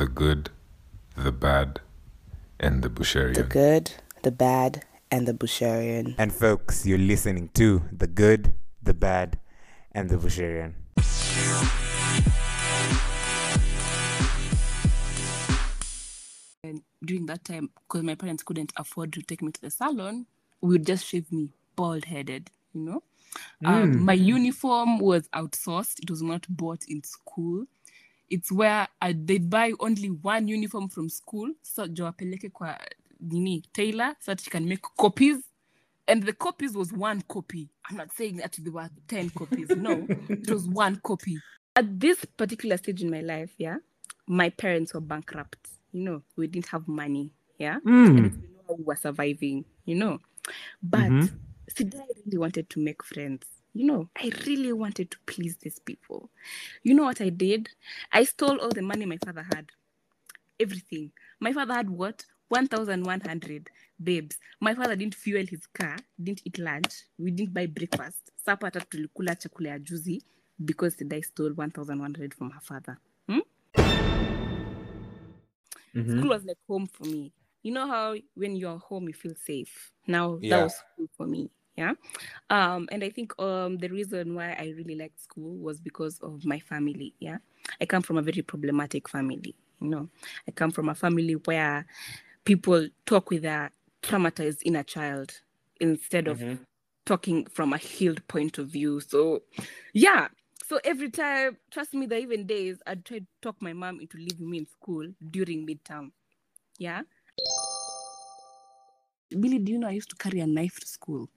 [0.00, 0.48] The Good,
[1.14, 1.82] the Bad,
[2.58, 3.34] and the Busharian.
[3.34, 3.92] The good,
[4.22, 6.14] the bad, and the Busharian.
[6.16, 9.38] And folks, you're listening to The Good, the Bad,
[9.92, 10.72] and the Busharian.
[16.64, 20.24] And during that time, because my parents couldn't afford to take me to the salon,
[20.62, 23.02] we would just shave me bald headed, you know.
[23.66, 27.66] Um, my uniform was outsourced, it was not bought in school.
[28.30, 32.78] It's where uh, I, they'd buy only one uniform from school, so jo wapeleke kwa
[33.20, 35.38] nini tailor so that she can make copies.
[36.06, 37.68] And the copies was one copy.
[37.88, 39.68] I'm not saying that there were 10 copies.
[39.70, 41.38] No, it was one copy.
[41.76, 43.76] At this particular stage in my life, yeah,
[44.26, 45.68] my parents were bankrupt.
[45.92, 47.32] You know, we didn't have money.
[47.58, 47.78] Yeah.
[47.80, 48.06] Hmm.
[48.06, 50.18] And we know how we were surviving, you know.
[50.82, 51.36] But mm-hmm.
[51.70, 53.44] Sida, I really wanted to make friends.
[53.74, 56.30] You know, I really wanted to please these people.
[56.82, 57.68] You know what I did?
[58.12, 59.70] I stole all the money my father had.
[60.58, 61.12] Everything.
[61.38, 62.24] My father had what?
[62.48, 63.70] 1,100
[64.02, 64.36] babes.
[64.60, 67.04] My father didn't fuel his car, didn't eat lunch.
[67.16, 68.32] We didn't buy breakfast.
[68.44, 70.22] Supper hata tulikula chakula ya juzi
[70.64, 72.98] because Sidai stole 1,100 from her father.
[73.28, 73.38] Hmm?
[75.94, 77.32] School was like home for me.
[77.62, 79.92] You know how when you're home you feel safe.
[80.08, 80.56] Now Yeah.
[80.56, 81.50] that was school for me.
[81.76, 81.92] Yeah.
[82.50, 86.44] Um, and I think um the reason why I really liked school was because of
[86.44, 87.14] my family.
[87.20, 87.38] Yeah.
[87.80, 89.54] I come from a very problematic family.
[89.80, 90.08] You know,
[90.46, 91.86] I come from a family where
[92.44, 93.70] people talk with a
[94.02, 95.32] traumatized inner child
[95.80, 96.42] instead of
[97.06, 99.00] talking from a healed point of view.
[99.00, 99.42] So,
[99.94, 100.28] yeah.
[100.66, 104.00] So every time, trust me, there are even days I'd try to talk my mom
[104.00, 106.12] into leaving me in school during midterm.
[106.78, 107.02] Yeah.
[109.30, 111.28] Billy, do you know I used to carry a knife to school?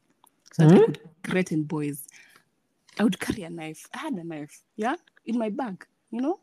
[0.54, 1.32] So that I could hmm?
[1.32, 2.08] threaten boys.
[3.00, 3.88] I would carry a knife.
[3.94, 4.96] I had a knife, yeah,
[5.26, 5.86] in my bag.
[6.12, 6.40] You know,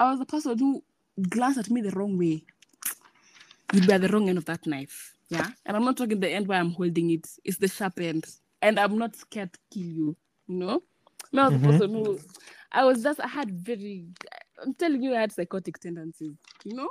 [0.00, 0.82] I was the person who
[1.28, 2.44] glanced at me the wrong way.
[3.72, 5.48] You'd be at the wrong end of that knife, yeah.
[5.66, 8.24] And I'm not talking the end where I'm holding it; it's the sharp end,
[8.62, 10.16] and I'm not scared to kill you.
[10.46, 10.82] You know,
[11.30, 11.70] no, I was the mm-hmm.
[11.70, 12.20] person who
[12.72, 14.06] I was just I had very.
[14.62, 16.36] I'm telling you, I had psychotic tendencies.
[16.64, 16.88] You know.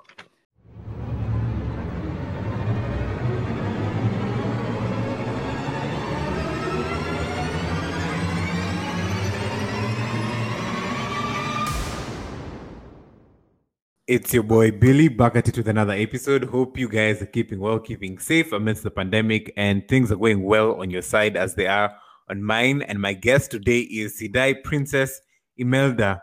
[14.11, 16.44] It's your boy Billy back at it with another episode.
[16.44, 20.44] Hope you guys are keeping well, keeping safe amidst the pandemic, and things are going
[20.44, 21.95] well on your side as they are
[22.29, 22.81] on mine.
[22.81, 25.22] And my guest today is Sidai Princess
[25.55, 26.22] Imelda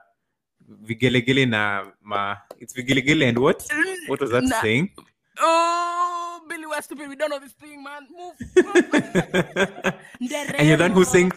[0.84, 2.37] Vigelegele na ma.
[2.59, 3.66] It's Vigelegele and what?
[4.09, 4.60] What was that Nah.
[4.60, 4.91] saying?
[5.38, 7.09] Oh, Billy, we're stupid.
[7.09, 8.06] We don't know this thing, man.
[8.15, 8.34] Move.
[8.66, 8.93] move.
[10.59, 11.32] and you're the one who's saying,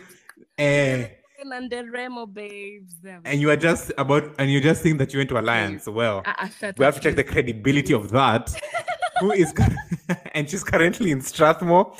[0.57, 1.07] eh.
[1.43, 2.95] And the Remo babes.
[3.25, 5.87] And you are just about, and you just think that you went to Alliance.
[5.87, 8.53] Well, ah, shut we have to check the credibility of that.
[9.19, 9.51] Who is,
[10.33, 11.95] and she's currently in Strathmore.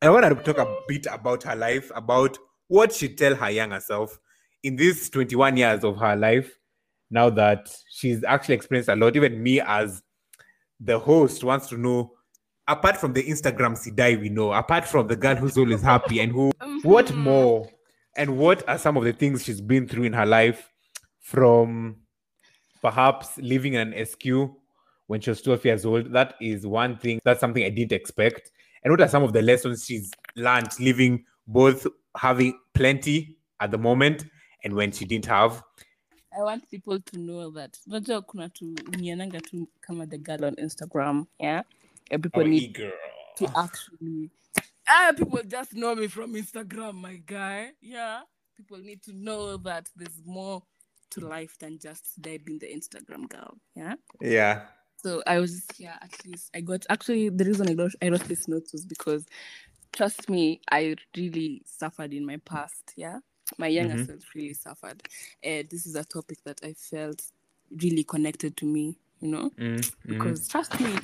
[0.00, 3.80] I want to talk a bit about her life, about what she tell her younger
[3.80, 4.18] self
[4.62, 6.56] in these 21 years of her life.
[7.10, 10.02] Now that she's actually experienced a lot, even me as
[10.80, 12.12] the host wants to know.
[12.68, 16.32] Apart from the Instagram Sidai we know, apart from the girl who's always happy and
[16.32, 16.50] who,
[16.82, 17.68] what more,
[18.16, 20.70] and what are some of the things she's been through in her life,
[21.26, 21.96] from
[22.80, 24.24] perhaps living in an SQ
[25.08, 26.12] when she was 12 years old.
[26.12, 27.18] That is one thing.
[27.24, 28.52] That's something I didn't expect.
[28.84, 31.84] And what are some of the lessons she's learned living both
[32.16, 34.24] having plenty at the moment
[34.62, 35.64] and when she didn't have?
[36.38, 40.54] I want people to know that unajua kuna tu niananga tu kama the girl on
[40.56, 41.62] Instagram, yeah.
[42.12, 42.92] And people oh, need girl.
[43.38, 44.30] to actually
[44.88, 47.72] ah people just know me from Instagram, my guy.
[47.80, 48.20] Yeah.
[48.56, 50.62] People need to know that there's more
[51.10, 53.58] to life than just there being the Instagram girl.
[53.74, 53.94] Yeah.
[54.20, 54.62] Yeah.
[54.96, 58.08] So I was just yeah, at least I got actually the reason I wrote I
[58.08, 59.26] wrote this note was because
[59.92, 62.92] trust me, I really suffered in my past.
[62.96, 63.18] Yeah.
[63.58, 65.02] My younger self really suffered.
[65.42, 67.22] And this is a topic that I felt
[67.70, 69.50] really connected to me, you know?
[69.58, 69.92] Mm, mm.
[70.06, 70.94] Because trust me,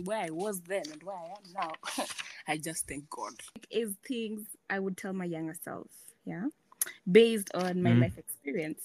[0.04, 2.04] where I was then and where I am now,
[2.48, 3.32] I just thank God.
[3.70, 5.88] Is things I would tell my younger self,
[6.24, 6.46] yeah,
[7.10, 8.02] based on my mm.
[8.02, 8.82] life experience.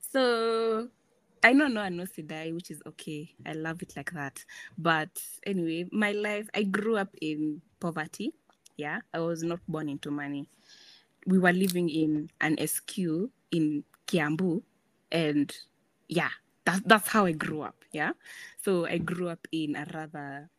[0.00, 0.88] So
[1.42, 3.32] I know no one knows Sidai, which is okay.
[3.46, 4.44] I love it like that.
[4.76, 5.10] But
[5.46, 8.34] anyway, my life, I grew up in poverty.
[8.76, 10.48] Yeah, I was not born into money.
[11.26, 12.98] We were living in an SQ
[13.52, 14.62] in Kiambu,
[15.12, 15.54] and
[16.08, 16.30] yeah,
[16.70, 17.84] that, that's how I grew up.
[17.92, 18.12] Yeah,
[18.58, 20.50] so I grew up in a rather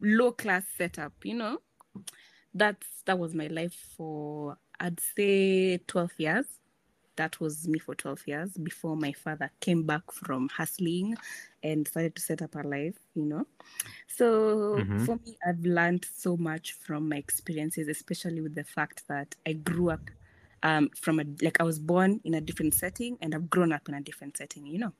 [0.00, 1.12] low class setup.
[1.24, 1.58] You know,
[2.54, 6.46] that's that was my life for I'd say twelve years.
[7.16, 11.16] that was me for 12 years before my father came back from hustling
[11.62, 13.46] and started to set up a life, you know.
[14.08, 14.28] So
[14.76, 15.06] Mhm.
[15.06, 19.54] for me, I've learned so much from my experiences, especially with the fact that I
[19.54, 20.10] grew up
[20.62, 23.88] um, from a like I was born in a different setting and I've grown up
[23.88, 24.92] in a different setting, you know.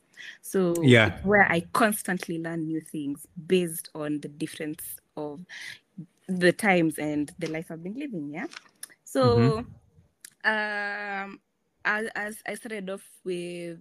[0.42, 1.18] So Yeah.
[1.22, 4.82] where I constantly learn new things based on the difference
[5.16, 5.40] of
[6.28, 8.30] the times and the life I've been living.
[8.32, 8.46] Yeah.
[9.04, 9.64] So
[10.44, 11.40] um
[11.84, 13.78] as, as I started off with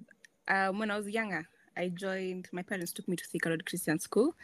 [0.48, 1.48] um when I was younger,
[1.78, 4.36] I joined my parents took me to Thika Road Christian School.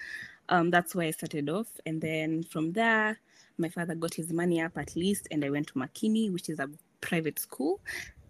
[0.50, 1.68] Um that's where I started off.
[1.86, 3.20] And then from there,
[3.58, 6.60] my father got his money up at least and I went to Makini, which is
[6.60, 6.70] a
[7.06, 7.80] private school.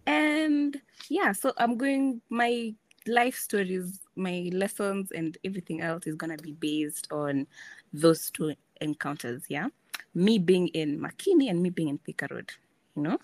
[0.06, 2.74] And yeah, so I'm going my
[3.06, 7.46] life stories, my lessons and everything else is gonna be based on
[7.92, 9.68] those two encounters, yeah.
[10.14, 12.50] Me being in Makini and me being in Thika Road,
[12.94, 13.18] you know.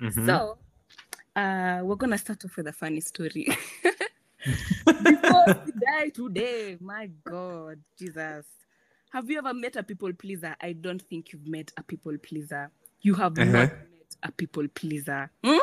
[0.00, 0.26] Mhm.
[0.26, 0.58] So,
[1.36, 3.46] uh, we're gonna start off with a funny story.
[5.02, 8.46] Before we die today, my God, Jesus.
[9.10, 10.54] Have you ever met a people pleaser?
[10.60, 12.70] I don't think you've met a people pleaser.
[13.02, 13.44] You have Uh-huh.
[13.52, 15.30] not met a people pleaser.
[15.44, 15.58] Hmm?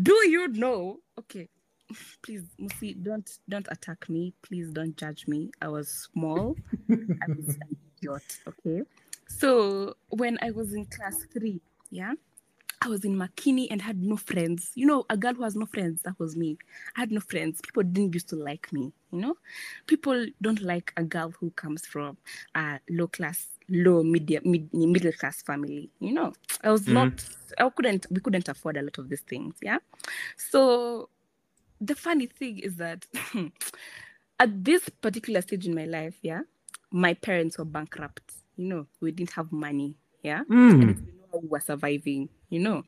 [0.00, 1.00] Do you know?
[1.18, 1.48] Okay,
[2.22, 4.34] please, Musi, don't don't attack me.
[4.42, 5.50] Please don't judge me.
[5.60, 6.56] I was small.
[6.90, 8.38] I was an idiot.
[8.46, 8.82] Okay.
[9.28, 11.60] So when I was in class three,
[11.90, 12.12] yeah,
[12.84, 14.70] I was in Makini and had no friends.
[14.74, 16.58] You know, a girl who has no friends, that was me.
[16.96, 17.60] I had no friends.
[17.62, 19.36] People didn't used to like me, you know?
[19.86, 22.18] People don't like a girl who comes from
[22.54, 26.32] a low class, low medium mid, middle class family, you know?
[26.62, 27.10] I was not
[27.58, 29.78] I couldn't we couldn't afford a lot of these things, yeah?
[30.36, 31.08] So
[31.80, 33.06] the funny thing is that
[34.40, 36.40] at this particular stage in my life, yeah,
[36.90, 38.22] my parents were bankrupt.
[38.56, 40.70] You know, we didn't have money, yeah Mm.
[40.82, 42.84] and we know how we were surviving, you know.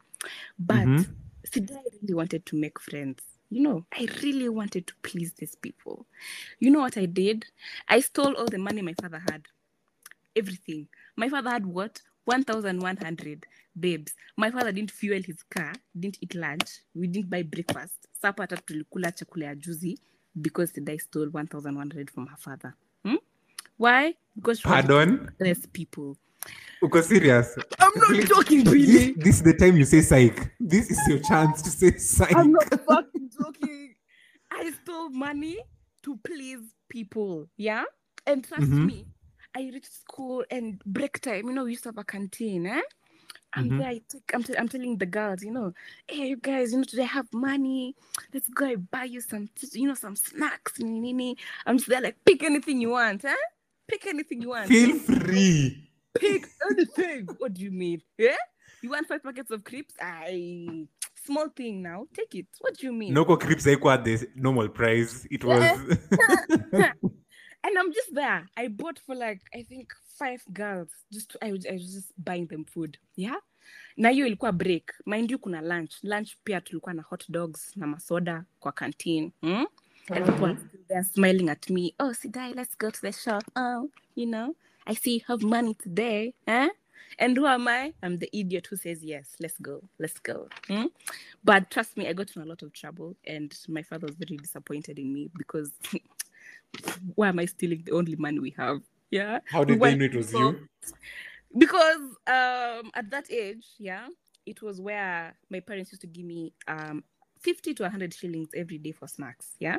[0.58, 1.06] But Mhm.
[1.50, 3.22] Sidai really wanted to make friends.
[3.50, 6.06] You know, I really wanted to please these people.
[6.58, 7.46] You know what I did?
[7.88, 9.46] I stole all the money my father had.
[10.36, 10.86] Everything.
[11.16, 12.00] My father had what?
[12.26, 13.46] 1,100
[13.78, 14.12] babes.
[14.36, 18.08] My father didn't fuel his car, didn't eat lunch, we didn't buy breakfast.
[18.20, 19.98] Supper hata tulikula chakula ya juzi
[20.40, 22.74] because Sidai stole 1,100 from her father.
[23.04, 23.16] Hmm?
[23.76, 24.14] Why?
[24.34, 25.08] Because she Pardon?
[25.38, 26.16] impress people.
[26.82, 27.56] Uko serious?
[27.78, 29.12] I'm not joking, This, really.
[29.16, 30.52] this is the time you say psych.
[30.60, 32.34] This is your chance to say psych.
[32.36, 33.94] I'm not fucking joking.
[34.50, 35.58] I stole money
[36.02, 37.48] to please people.
[37.56, 37.84] Yeah.
[38.26, 38.86] And trust Mhm.
[38.86, 39.06] me,
[39.56, 41.46] I reached school and break time.
[41.48, 42.66] You know, we used to have a canteen.
[42.66, 42.80] Eh?
[43.54, 43.78] I'm Mhm.
[43.78, 43.88] there.
[43.88, 45.72] I take, I'm, t- I'm telling the girls, you know,
[46.06, 47.94] hey, you guys, you know, today I have money.
[48.34, 50.78] Let's go and buy you some, you know, some snacks.
[50.78, 51.36] nini.
[51.64, 53.24] I'm just there, like, pick anything you want.
[53.24, 53.34] Eh?
[53.88, 54.68] Pick anything you want.
[54.68, 55.88] Feel free.
[56.18, 57.26] pick anything.
[57.38, 58.02] what do you mean?
[58.18, 58.36] Yeah?
[58.82, 59.94] You want five packets of crepes?
[60.00, 60.86] I
[61.24, 62.06] small thing now.
[62.14, 62.46] Take it.
[62.60, 63.14] What do you mean?
[63.14, 65.26] Crips haikuwa at the normal price.
[65.30, 65.62] It was
[67.66, 68.48] and I'm just there.
[68.56, 70.88] I bought for like I think five girls.
[71.12, 72.98] Just to, I, was, I was just buying them food.
[73.16, 73.36] Yeah.
[73.96, 74.92] Na hiyo ilikuwa break.
[75.06, 75.94] Mind you kuna lunch.
[76.02, 79.32] Lunch pia tulikuwa na hot dogs na masoda kwa canteen.
[79.40, 79.64] Hmm?
[80.08, 80.58] And people are
[80.88, 81.94] there smiling at me.
[81.98, 83.42] Oh, Sidai, let's go to the shop.
[83.56, 84.54] Oh, you know,
[84.86, 86.32] I see you have money today.
[86.46, 86.68] Eh?
[87.18, 87.92] And who am I?
[88.02, 89.34] I'm the idiot who says yes.
[89.40, 89.82] Let's go.
[89.98, 90.48] Let's go.
[90.68, 90.86] Hmm?
[91.42, 94.36] But trust me, I got in a lot of trouble, and my father was very
[94.36, 95.72] disappointed in me because
[97.14, 98.80] why am I stealing the only money we have?
[99.10, 99.40] Yeah.
[99.46, 100.68] How did they know it was you?
[101.56, 104.08] Because um at that age, yeah,
[104.44, 107.04] it was where my parents used to give me um
[107.40, 109.54] 50 to 100 shillings every day for snacks.
[109.60, 109.78] Yeah.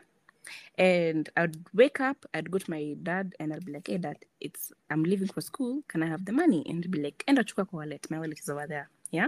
[0.77, 4.17] And I'd wake up, I'd go to my dad, and I'd be like, "Hey, dad,
[4.39, 5.83] it's I'm leaving for school.
[5.89, 8.09] Can I have the money?" And he'd be like, "Enda chukua kwa wallet.
[8.09, 9.27] My wallet is over there." Yeah,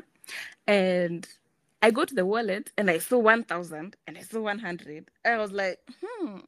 [0.66, 1.28] and
[1.82, 5.12] I go to the wallet, and I saw one thousand, and I saw one hundred.
[5.26, 6.40] I was like, "Hmm,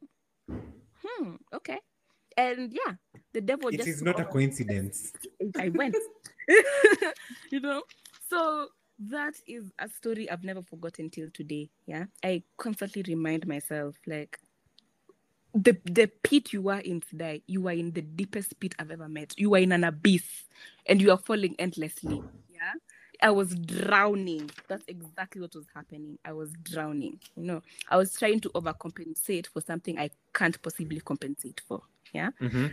[1.04, 1.78] hmm, okay."
[2.36, 2.94] And yeah,
[3.32, 5.12] the devil It just is not a coincidence.
[5.56, 5.96] I went.
[7.50, 7.82] you know?
[8.28, 8.68] So
[8.98, 11.70] that is a story I've never forgotten till today.
[11.86, 12.04] Yeah.
[12.24, 14.38] I constantly remind myself like
[15.54, 19.08] the the pit you are in today, you are in the deepest pit I've ever
[19.08, 19.34] met.
[19.36, 20.24] You are in an abyss
[20.86, 22.22] and you are falling endlessly.
[22.50, 22.72] Yeah.
[23.20, 24.50] I was drowning.
[24.66, 26.18] That's exactly what was happening.
[26.24, 27.20] I was drowning.
[27.36, 31.82] You know, I was trying to overcompensate for something I can't possibly compensate for.
[32.12, 32.70] Yeah Mhm.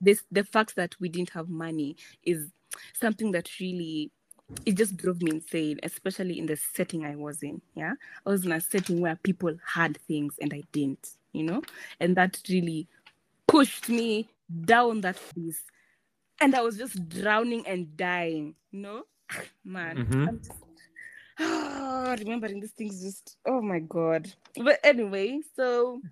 [0.00, 2.50] this the fact that we didn't have money is
[2.94, 4.10] something that really
[4.66, 7.92] it just drove me insane especially in the setting i was in yeah
[8.26, 11.62] i was in a setting where people had things and i didn't you know
[12.00, 12.88] and that really
[13.46, 14.28] pushed me
[14.64, 15.62] down that abyss
[16.40, 19.04] and i was just drowning and dying you know
[19.64, 20.28] man Mhm.
[20.28, 20.62] I'm just,
[22.24, 24.32] remembering these things just oh my god.
[24.56, 26.02] But anyway, so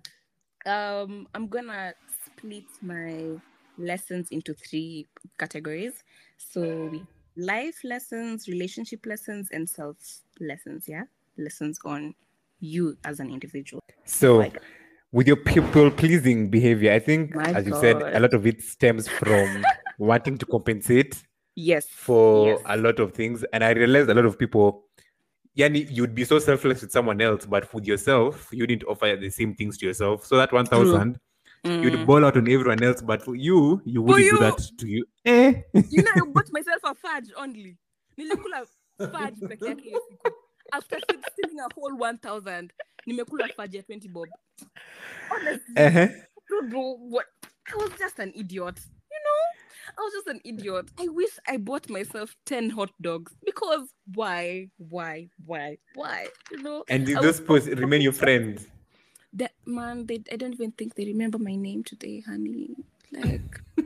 [0.67, 1.93] um I'm gonna
[2.25, 3.39] split my
[3.77, 5.07] lessons into three
[5.39, 6.03] categories.
[6.37, 6.91] So
[7.35, 9.97] life lessons, relationship lessons, and self
[10.39, 11.03] lessons, yeah?
[11.37, 12.13] Lessons on
[12.59, 13.81] you as an individual.
[14.05, 14.61] So, Like-
[15.11, 19.07] with your people pleasing behavior, I think, as you said, a lot of it stems
[19.07, 19.63] from
[19.99, 21.23] wanting to compensate
[21.55, 21.87] Yes.
[21.89, 22.61] for Yes.
[22.65, 23.43] a lot of things.
[23.53, 24.85] And I realized a lot of people,
[25.57, 29.29] yani, you'd be so selfless with someone else, but with yourself, you didn't offer the
[29.29, 30.25] same things to yourself.
[30.25, 31.19] So that 1,000,
[31.63, 32.05] you'd Mm.
[32.05, 34.39] ball out on everyone else, but for you, you wouldn't do you.
[34.39, 35.05] that to you.
[35.25, 35.61] Eh?
[35.89, 37.77] you know, I bought myself a fudge only.
[38.17, 38.65] Nilikula
[38.99, 39.93] fudge peke yake.
[40.73, 42.71] After stealing a whole 1000,
[43.07, 44.27] nimekula fudge ya 20 bob.
[45.31, 46.07] Honestly, Uh-huh.
[46.07, 47.25] I don't know what.
[47.73, 48.79] I was just an idiot.
[49.97, 50.89] I was just an idiot.
[50.99, 56.27] I wish I bought myself 10 hot dogs because why, why, why, why?
[56.51, 58.67] You know, And did those people remain your friends?
[59.33, 62.75] that man, they, I don't even think they remember my name today, honey.
[63.11, 63.83] Like, I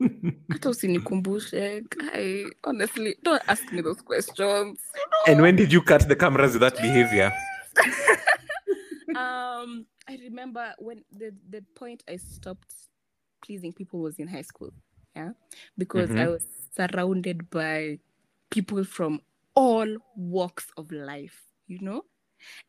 [0.00, 1.84] don't hata usinikumbushe.
[2.12, 4.78] I honestly don't ask me those questions.
[5.26, 7.32] And when did you cut the cameras with that behavior?
[9.16, 12.74] um i remember when the the point i stopped
[13.44, 14.70] pleasing people was in high school
[15.76, 16.28] because i Mhm.
[16.28, 16.46] was
[16.76, 17.98] surrounded by
[18.50, 19.20] people from
[19.54, 22.02] all walks of life you know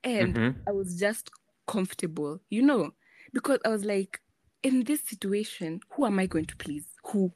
[0.04, 0.56] and Mhm.
[0.68, 1.30] i was just
[1.68, 2.92] comfortable you know
[3.34, 4.22] because i was like
[4.64, 7.32] in this situation who am i going to please who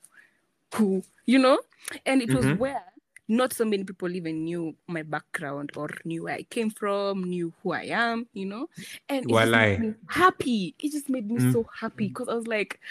[0.75, 1.59] who you know
[2.05, 2.51] and it was Mhm.
[2.51, 2.81] where
[3.27, 7.53] not so many people even knew my background or knew where I came from, knew
[7.63, 8.67] who I am, you know.
[9.07, 9.69] And it just Walai.
[9.77, 10.75] made me happy.
[10.77, 11.53] It just made me Mm.
[11.53, 12.81] so happy because I was like,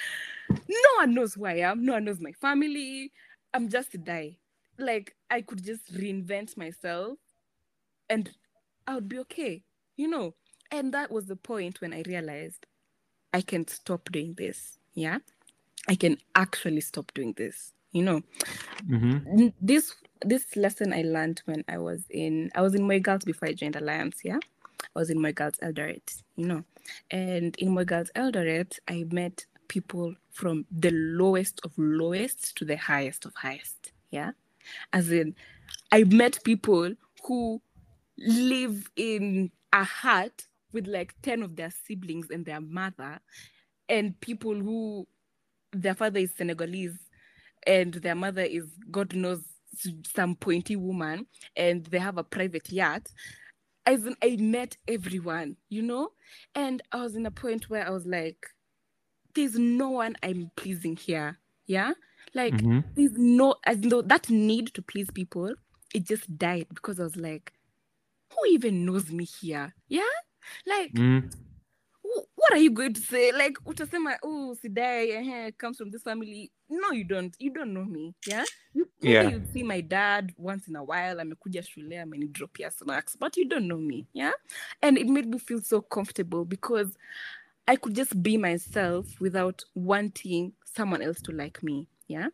[0.68, 3.12] no one knows who I am, no one knows my family.
[3.54, 4.38] I'm just a die.
[4.78, 7.18] Like I could just reinvent myself
[8.08, 8.30] and
[8.86, 9.62] I would be okay,
[9.96, 10.34] you know.
[10.70, 12.66] And that was the point when I realized
[13.34, 14.78] I can stop doing this.
[14.94, 15.18] Yeah.
[15.88, 18.22] I can actually stop doing this, you know
[18.88, 19.52] Mhm.
[19.60, 19.94] this
[20.24, 23.52] this lesson I learned when I was in I was in Moi Girls before I
[23.52, 24.38] joined Alliance, yeah.
[24.94, 26.64] I was in Moi Girls Eldoret, you know.
[27.10, 32.76] And in Moi Girls Eldoret, I met people from the lowest of lowest to the
[32.76, 34.32] highest of highest, yeah.
[34.92, 35.34] As in
[35.90, 36.92] I met people
[37.24, 37.62] who
[38.18, 43.18] live in a hut with like 10 of their siblings and their mother
[43.88, 45.06] and people who
[45.72, 46.98] their father is Senegalese
[47.66, 49.42] and their mother is God knows
[50.14, 51.26] some pointy woman
[51.56, 53.08] and they have a private yacht.
[53.86, 56.10] As in, I met everyone, you know,
[56.54, 58.46] and I was in a point where I was like,
[59.34, 61.92] "There's no one I'm pleasing here." Yeah,
[62.34, 62.84] like Mhm.
[62.94, 65.54] there's no, as though that need to please people,
[65.94, 67.52] it just died because I was like,
[68.32, 70.02] "Who even knows me here?" Yeah,
[70.66, 71.30] like Mm.
[72.02, 73.32] wh- what are you going to say?
[73.32, 76.50] Like, utasema, oh, Sidai eh, comes from this family.
[76.68, 77.34] No, you don't.
[77.38, 78.14] You don't know me.
[78.26, 78.44] Yeah.
[78.74, 79.28] You, Yeah.
[79.30, 81.16] you see my dad once in a while.
[81.20, 84.06] Amekuja shule, amenidropia snacks, but you don't know me.
[84.12, 84.32] Yeah.
[84.82, 86.96] And it made me feel so comfortable because
[87.66, 91.88] I could just be myself without wanting someone else to like me.
[92.08, 92.28] Yeah.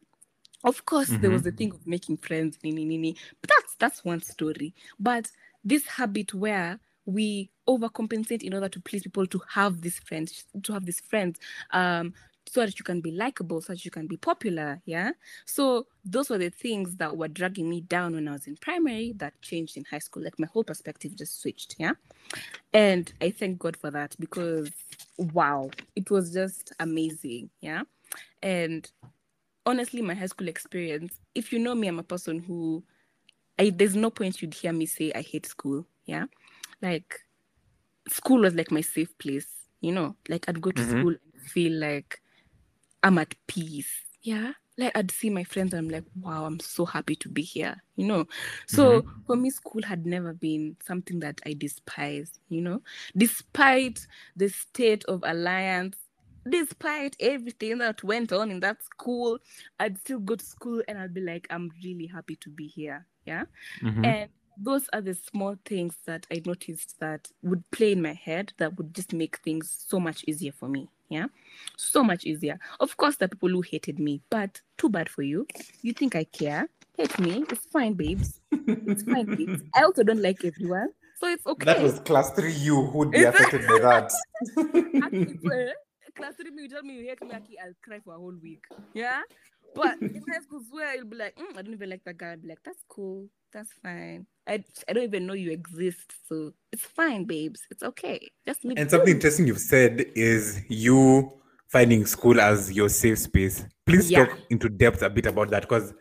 [0.64, 4.22] Of course, there was the thing of making friends, nini, nini, but that's that's one
[4.22, 4.74] story.
[4.98, 5.30] But
[5.64, 10.72] this habit where we overcompensate in order to please people to have these friends, to
[10.72, 11.38] have these friends,
[11.72, 12.12] um,
[12.48, 14.80] so that you can be likable, so that you can be popular.
[14.84, 15.12] Yeah.
[15.44, 19.12] So those were the things that were dragging me down when I was in primary
[19.18, 20.24] that changed in high school.
[20.24, 21.76] Like my whole perspective just switched.
[21.78, 21.92] Yeah.
[22.72, 24.70] And I thank God for that because
[25.18, 27.50] wow, it was just amazing.
[27.60, 27.82] Yeah.
[28.42, 28.90] And
[29.66, 32.84] honestly, my high school experience, if you know me, I'm a person who
[33.58, 35.86] I there's no point you'd hear me say I hate school.
[36.06, 36.26] Yeah.
[36.82, 37.20] Like
[38.08, 39.48] school was like my safe place,
[39.80, 40.16] you know.
[40.28, 40.84] Like I'd go to Mhm.
[40.84, 42.20] school and feel like
[43.02, 43.92] I'm at peace.
[44.22, 44.52] Yeah.
[44.78, 47.76] Like I'd see my friends and I'm like, wow, I'm so happy to be here,
[47.96, 48.26] you know.
[48.68, 52.82] So for me, school had never been something that I despise, you know,
[53.16, 54.06] despite
[54.36, 55.98] the state of alliance,
[56.48, 59.38] despite everything that went on in that school,
[59.80, 63.06] I'd still go to school and I'd be like, I'm really happy to be here.
[63.26, 63.44] Yeah.
[63.82, 64.04] Mhm.
[64.04, 68.52] And those are the small things that I noticed that would play in my head
[68.58, 70.88] that would just make things so much easier for me.
[71.08, 71.26] Yeah.
[71.76, 72.58] So much easier.
[72.80, 75.46] Of course, the people who hated me, but too bad for you.
[75.82, 76.68] You think I care?
[76.96, 77.44] Hate me.
[77.48, 78.40] It's fine, babes.
[78.52, 79.62] It's fine, babes.
[79.74, 80.88] I also don't like everyone.
[81.20, 81.64] So it's okay.
[81.64, 84.12] That was class three you who'd be affected by that.
[85.02, 85.72] Actually, uh,
[86.14, 88.64] class three, you tell me you hate me, I'll cry for a whole week.
[88.94, 89.22] Yeah.
[89.74, 92.30] But in high school, where you'll be like, mm, I don't even like that guy.
[92.32, 93.28] I'll be like, that's cool.
[93.52, 94.26] That's fine.
[94.46, 96.12] I, I don't even know you exist.
[96.26, 97.62] So it's fine, babes.
[97.70, 98.30] It's okay.
[98.46, 101.32] Just leave And something interesting you've said is you
[101.68, 103.64] finding school as your safe space.
[103.86, 104.26] Please Yeah.
[104.26, 105.92] talk into depth a bit about that because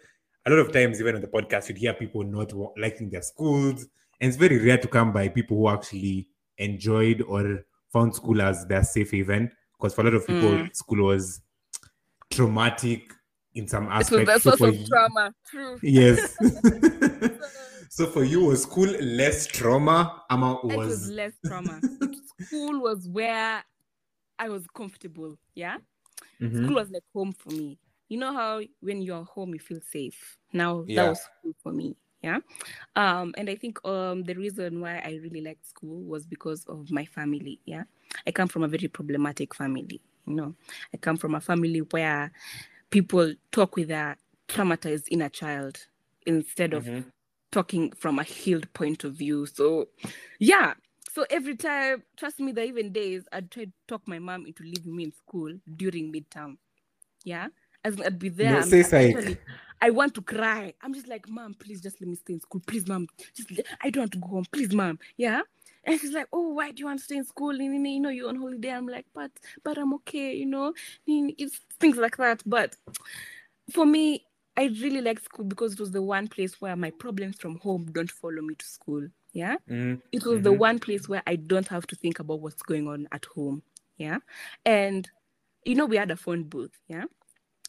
[0.46, 3.86] a lot of times, even on the podcast, you'd hear people not liking their schools.
[4.20, 8.66] And it's very rare to come by people who actually enjoyed or found school as
[8.66, 9.52] their safe haven.
[9.78, 10.76] Because for a lot of people, Mm.
[10.76, 11.42] school was
[12.30, 13.14] traumatic
[13.58, 14.44] in some It was aspects.
[14.44, 15.34] So source for of trauma.
[15.50, 15.80] True.
[15.82, 16.36] Yes.
[17.90, 20.24] so for you, was school less trauma?
[20.30, 21.82] Ama It was was less trauma.
[22.48, 23.64] School was where
[24.40, 25.38] I was comfortable.
[25.56, 25.78] Yeah.
[26.40, 26.64] Mhm.
[26.66, 27.78] School was like home for me.
[28.10, 30.38] You know how when you're home you feel safe.
[30.54, 31.04] Now Yeah.
[31.04, 31.96] that was school for me.
[32.22, 32.40] Yeah.
[32.96, 36.90] Um, and I think um the reason why I really liked school was because of
[36.92, 37.60] my family.
[37.66, 37.84] Yeah.
[38.26, 40.02] I come from a very problematic family.
[40.26, 40.56] You know,
[40.94, 42.32] I come from a family where
[42.90, 44.16] people talk with a
[44.48, 45.88] traumatized inner child
[46.26, 47.12] instead of Mhm.
[47.52, 49.46] talking from a healed point of view.
[49.46, 49.90] So,
[50.40, 50.74] yeah.
[51.12, 54.46] So every time, trust me, there are even days I'd try to talk my mom
[54.46, 56.58] into leaving me in school during midterm.
[57.24, 57.48] Yeah.
[57.84, 58.52] As in, I'd be there.
[58.52, 59.40] No, I'm say psych.
[59.82, 60.74] I want to cry.
[60.82, 62.62] I'm just like, Mom, please just let me stay in school.
[62.66, 63.08] Please, Mom.
[63.36, 63.50] Just
[63.82, 64.46] I don't want to go home.
[64.52, 65.00] Please, Mom.
[65.18, 65.42] Yeah.
[65.88, 67.56] And she's like, Oh, why do you want to stay in school?
[67.56, 68.72] You know, you're on holiday.
[68.72, 69.32] I'm like, but
[69.64, 70.74] but I'm okay, you know.
[71.08, 72.44] It's things like that.
[72.46, 72.76] But
[73.72, 74.26] for me,
[74.58, 77.86] I really like school because it was the one place where my problems from home
[77.92, 79.08] don't follow me to school.
[79.34, 79.58] Yeah.
[79.70, 80.02] Mm.
[80.12, 80.58] It was the Mhm.
[80.60, 83.62] one place where I don't have to think about what's going on at home.
[83.98, 84.20] Yeah.
[84.66, 85.10] And,
[85.66, 86.80] you know, we had a phone booth.
[86.88, 87.06] Yeah.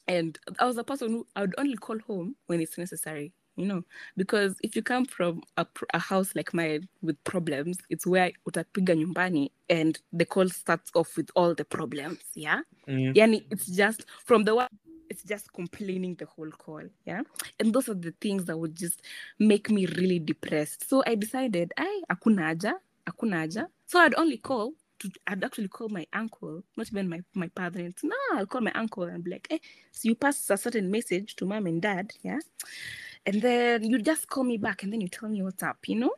[0.07, 3.67] And I was a person who I would only call home when it's necessary, you
[3.67, 3.83] know,
[4.17, 8.95] because if you come from a, a house like mine with problems, it's where utapiga
[8.95, 12.21] nyumbani and the call starts off with all the problems.
[12.35, 12.61] Yeah.
[12.89, 13.15] Mm.
[13.15, 14.69] Yani it's just from the one
[15.11, 17.23] it's just complaining the whole call yeah
[17.59, 19.01] and those are the things that would just
[19.39, 22.75] make me really depressed so i decided i akuna haja
[23.07, 27.21] akuna haja so i'd only call to, I'd actually call my uncle, not even my,
[27.35, 28.03] my parents.
[28.03, 29.61] No, I'll call my uncle and be like, hey,
[29.93, 32.39] so you pass a certain message to mom and dad, yeah?
[33.29, 35.97] And then you just call me back and then you tell me what's up, you
[35.97, 36.15] know?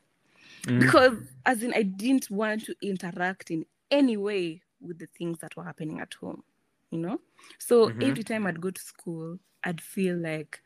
[0.66, 0.90] Mm.
[0.90, 5.56] Because as in I didn't want to interact in any way with the things that
[5.56, 6.44] were happening at home,
[6.90, 7.20] you know?
[7.58, 8.00] So Mhm.
[8.00, 10.62] every time I'd go to school, I'd feel like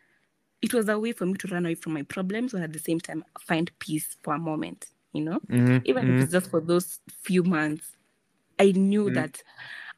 [0.62, 2.80] it was a way for me to run away from my problems and at the
[2.80, 5.40] same time find peace for a moment, you know?
[5.48, 5.84] Mhm.
[5.84, 6.10] Even Mhm.
[6.10, 7.96] if it's just for those few months,
[8.58, 9.12] I knew Mm.
[9.12, 9.42] that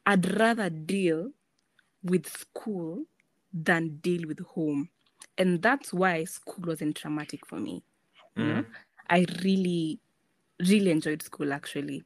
[0.05, 1.31] I'd rather deal
[2.03, 3.05] with school
[3.53, 4.89] than deal with home.
[5.37, 7.83] And that's why school wasn't traumatic for me.
[8.35, 8.61] You know?
[8.61, 8.65] Mm.
[9.09, 9.99] I really,
[10.59, 12.03] really enjoyed school actually.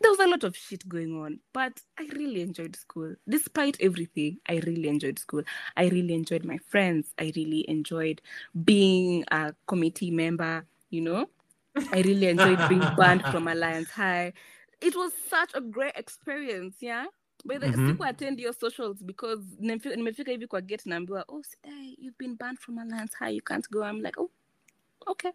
[0.00, 3.14] There was a lot of shit going on, but I really enjoyed school.
[3.28, 5.42] Despite everything, I really enjoyed school.
[5.76, 7.14] I really enjoyed my friends.
[7.20, 8.20] I really enjoyed
[8.64, 11.26] being a committee member, you know?
[11.92, 14.32] I really enjoyed being banned from Alliance High.
[14.80, 17.06] It was such a great experience, yeah?
[17.44, 17.88] But the Mhm.
[17.88, 22.18] siku attend your socials because nimefi- nimefika hivi kwa gate naambiwa, oh, s- hey, you've
[22.18, 23.82] been banned from Alliance High, you can't go.
[23.84, 24.30] I'm like, oh,
[25.06, 25.32] okay.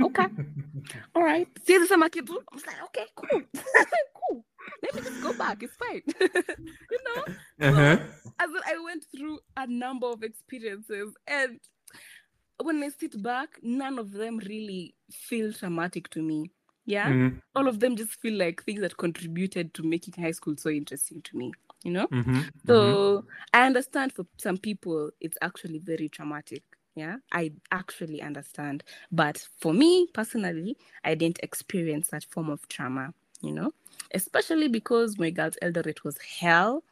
[0.00, 0.26] okay.
[1.14, 1.48] All right.
[1.64, 2.32] Siwezi sema kitu.
[2.40, 3.42] I was like, okay, cool.
[4.14, 4.44] cool.
[4.82, 5.62] Let me just go back.
[5.62, 6.02] It's fine.
[6.90, 7.24] you know?
[7.68, 7.98] Uh-huh.
[8.38, 11.60] as I went through a number of experiences, and
[12.62, 16.50] when I sit back, none of them really feel traumatic to me.
[16.90, 17.40] Yeah, Mm.
[17.54, 21.22] all of them just feel like things that contributed to making high school so interesting
[21.22, 21.52] to me.
[21.84, 22.50] You know, Mhm.
[22.66, 23.24] so
[23.54, 26.62] I understand for some people it's actually very traumatic.
[26.96, 33.14] Yeah, I actually understand, but for me personally, I didn't experience that form of trauma.
[33.42, 33.70] You know,
[34.12, 36.84] especially because Moi Girls' elder Eldoret was hell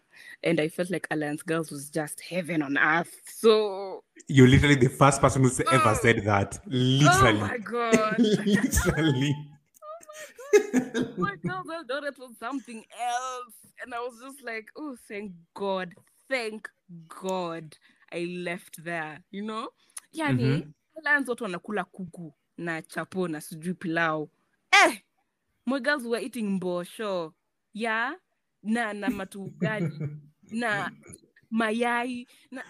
[0.43, 3.15] and I felt like Alliance Girls was just heaven on earth.
[3.27, 5.99] So, You're literally the first person who's ever Oh.
[6.01, 6.59] said that.
[6.67, 9.35] oh my god, literally.
[11.17, 15.95] My girls' Eldoret was something else, and I was just like, oh, thank God,
[16.29, 16.69] thank
[17.09, 17.77] God,
[18.13, 19.23] I left there.
[19.31, 19.69] You know,
[20.13, 20.73] yani Mhm.
[20.97, 24.31] Alliance watu wanakula kuku na chapo na sijui pilau.
[24.73, 25.03] Eh,
[25.67, 27.35] Moi Girls were eating mbosho,
[27.75, 28.15] yeah,
[28.63, 29.99] na na matu matugali.
[30.51, 30.91] na
[31.51, 32.63] mayai na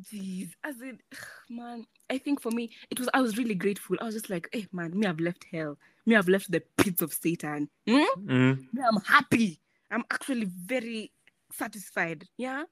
[0.00, 0.98] jeez as in
[1.50, 3.96] man i think for me it was i was really grateful.
[4.00, 5.78] I was just like hey man me i've left hell.
[6.06, 7.68] Me i've left the pits of satan.
[7.86, 8.04] Hmm?
[8.18, 8.56] Mm.
[8.72, 9.60] me i'm happy.
[9.90, 11.12] I'm actually very
[11.52, 12.24] satisfied.
[12.36, 12.64] Yeah?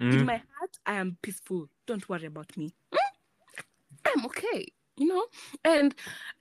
[0.00, 0.24] In Mm.
[0.26, 1.68] my heart i am peaceful.
[1.86, 2.74] Don't worry about me.
[2.92, 3.12] Hmm?
[4.06, 5.24] i'm okay you know?
[5.64, 5.94] And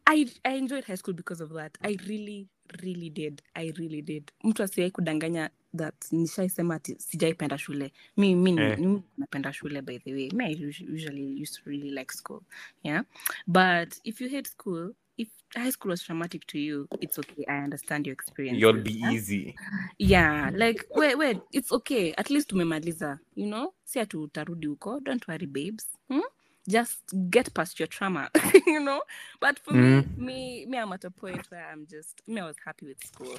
[0.08, 1.78] i i enjoyed high school because of that.
[1.84, 2.48] I really
[2.84, 3.42] really did.
[3.56, 4.32] I really did.
[4.44, 7.92] Mtu asiwai kudanganya that nishaisema ati sijaipenda shule.
[8.18, 8.80] Mi mi Eh.
[8.80, 10.30] mi napenda shule by the way.
[10.34, 10.54] Me I
[10.94, 12.42] usually used to really like school
[12.84, 13.04] yeah?
[13.48, 17.46] But if you hate school if high school was traumatic to you it's okay.
[17.48, 19.12] I understand your experience You'll be yeah?
[19.14, 19.56] easy.
[20.00, 22.14] yeah like wait, wait, it's okay.
[22.18, 23.74] At least tumemaliza you know?
[23.86, 25.00] Si ati utarudi huko.
[25.00, 25.86] Don't worry babes.
[26.08, 26.22] Hmm?
[26.68, 28.30] just get past your trauma
[28.68, 29.02] you know?
[29.42, 32.56] But for me me me i'm at a point where i'm just me i was
[32.66, 33.38] happy with school.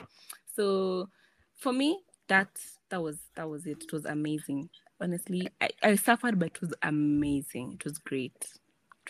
[0.57, 1.09] So
[1.55, 1.97] for me
[2.28, 2.48] that
[2.90, 4.68] that was that was it it was amazing
[5.00, 8.37] honestly i, I suffered but it was amazing it was great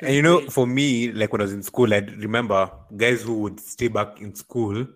[0.00, 0.50] It was And you know, great.
[0.50, 4.20] for me, like when I was in school, I remember guys who would stay back
[4.20, 4.87] in school,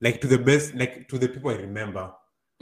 [0.00, 2.12] like to the best, like to the people I remember,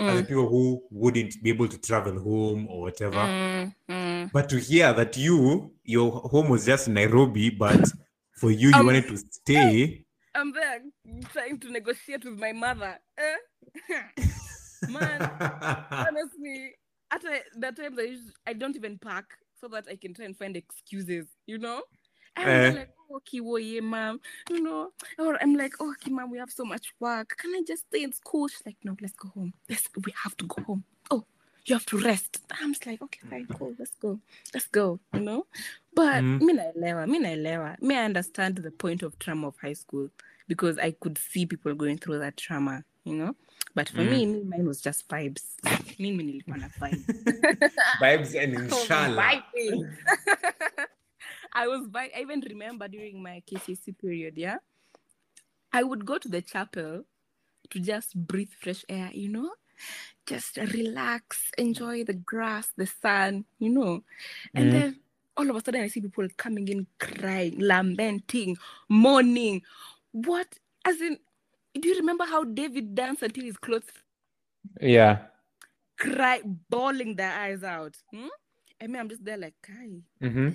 [0.08, 0.28] are the Mm.
[0.28, 3.28] people who wouldn't be able to travel home or whatever.
[3.28, 4.30] Mm, mm.
[4.32, 7.92] But to hear that you, your home was just Nairobi, but
[8.32, 10.04] for you, you Um, wanted to stay.
[10.34, 10.80] I'm there
[11.32, 12.98] trying to negotiate with my mother.
[13.18, 13.36] Eh?
[14.88, 15.20] Man,
[16.06, 16.72] honestly,
[17.10, 17.98] at the times
[18.46, 19.24] I I don't even pack
[19.60, 21.82] so that I can try and find excuses, you know?
[22.36, 22.72] I'm Eh.
[22.72, 24.20] like, oh, Kiwoye, mom,
[24.50, 24.90] you know?
[25.18, 27.36] Or I'm like, oh, okay, mom, we have so much work.
[27.38, 28.48] Can I just stay in school?
[28.48, 29.52] She's like, no, let's go home.
[29.68, 30.84] Let's, we have to go home.
[31.10, 31.24] Oh,
[31.64, 32.40] you have to rest.
[32.60, 34.18] I'm just like, okay, fine, cool, let's go.
[34.52, 35.46] Let's go, you know?
[35.94, 36.40] But Mm.
[36.40, 37.80] me naelewa, me naelewa.
[37.80, 40.10] Me, I understand the point of trauma of high school
[40.48, 43.36] because I could see people going through that trauma, you know?
[43.74, 45.42] But for me, me, mine was just vibes.
[45.98, 47.04] Mimi nilikuwa na vibe.
[48.00, 49.42] Vibes and I was inshallah.
[51.52, 54.58] I was vi- I even remember during my KCSE period, yeah.
[55.72, 57.04] I would go to the chapel
[57.70, 59.50] to just breathe fresh air, you know,
[60.26, 64.04] just relax, enjoy the grass, the sun, you know.
[64.54, 64.72] And Mm.
[64.72, 65.00] then
[65.36, 68.56] all of a sudden I see people coming in crying, lamenting,
[68.88, 69.62] mourning.
[70.12, 71.18] What as in
[71.80, 73.90] do you remember how David danced until his clothes
[74.80, 75.26] Yeah.
[75.98, 77.96] cry bawling their eyes out?
[78.12, 78.28] Hmm?
[78.82, 80.48] I mean I'm just there like Kai, hmm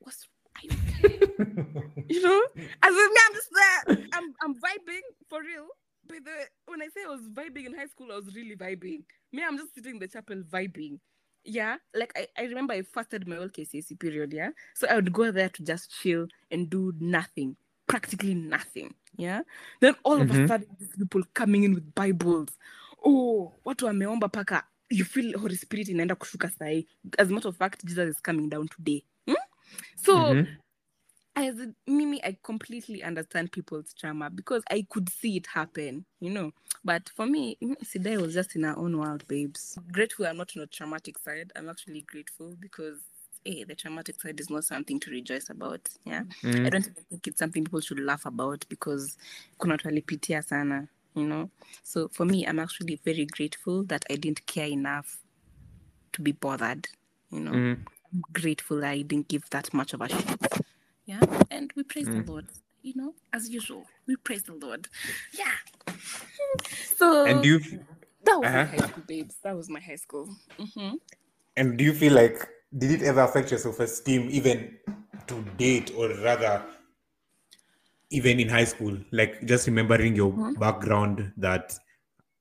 [0.00, 0.76] what's are you
[2.08, 2.42] you know?
[2.82, 3.84] As in me, I'm just there.
[4.12, 5.66] I'm I'm vibing for real.
[6.06, 6.32] But the
[6.66, 9.02] when I say I was vibing in high school, I was really vibing.
[9.32, 10.98] Me, I'm just sitting in the chapel vibing.
[11.44, 14.50] Yeah, like I, I remember I fasted my whole KCSE period, yeah.
[14.74, 17.56] So I would go there to just chill and do nothing,
[17.88, 18.94] practically nothing.
[19.18, 19.42] Yeah.
[19.80, 20.46] Then all of a Mhm.
[20.46, 22.50] sudden these people coming in with Bibles.
[23.04, 26.86] Oh, watu wameomba paka you feel Holy Spirit inaenda kushuka sahi.
[27.18, 29.04] As a matter of fact, Jesus is coming down today.
[29.28, 29.34] Hmm?
[29.96, 30.48] So Mhm.
[31.36, 36.52] as Mimi, I completely understand people's trauma because I could see it happen, you know.
[36.84, 39.78] But for me, mm, Sidai was just in our own world, babes.
[39.92, 41.52] Grateful I'm not on a traumatic side.
[41.56, 43.00] I'm actually grateful because
[43.44, 45.88] hey, the traumatic side is not something to rejoice about.
[46.04, 46.22] Yeah.
[46.42, 46.66] Mm.
[46.66, 49.16] I don't even think it's something people should laugh about because
[49.60, 51.50] kuna watu walipitia sana, you know.
[51.82, 55.18] So for me, I'm actually very grateful that I didn't care enough
[56.12, 56.88] to be bothered,
[57.30, 57.52] you know.
[57.52, 57.78] Mm.
[58.12, 60.62] I'm grateful I didn't give that much of a shit.
[61.06, 61.20] Yeah.
[61.50, 62.46] And we praise the Lord,
[62.82, 63.86] you know, as usual.
[64.06, 64.88] We praise the Lord.
[65.32, 65.52] Yeah.
[66.96, 67.60] So And do you
[68.24, 68.64] that was my Uh-huh.
[68.66, 69.36] high school, babes.
[69.42, 70.28] That was my high school.
[70.74, 70.96] hmm
[71.56, 74.76] and do you feel like did it ever affect your self-esteem even
[75.26, 76.62] to date or rather
[78.10, 78.96] even in high school?
[79.12, 81.78] Like just remembering your background that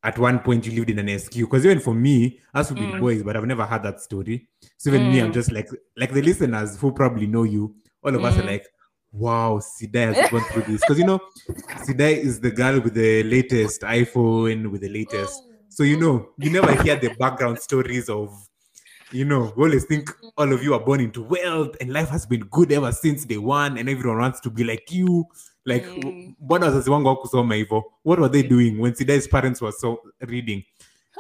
[0.04, 2.86] at one point you lived in an SQ because even for me us would be
[2.86, 3.00] Mm.
[3.00, 4.48] boys but I've never had that story.
[4.78, 5.34] So even me I'm Mm.
[5.34, 8.48] just like like the listeners who probably know you all of us are Mm.
[8.48, 8.68] like
[9.12, 10.82] wow Sidai has gone through this.
[10.82, 11.20] Because you know
[11.88, 15.42] Sidai is the girl with the latest iPhone with the latest.
[15.70, 18.47] So you know, you never hear the background stories of,
[19.12, 22.26] you know, we always think all of you are born into wealth and life has
[22.26, 25.26] been good ever since day one, and everyone wants to be like you.
[25.66, 26.36] Like, Mm.
[26.40, 27.84] mbona wazazi wangu hawakusoma hivyo?
[28.04, 30.64] What were they doing when Sidai's parents were so reading?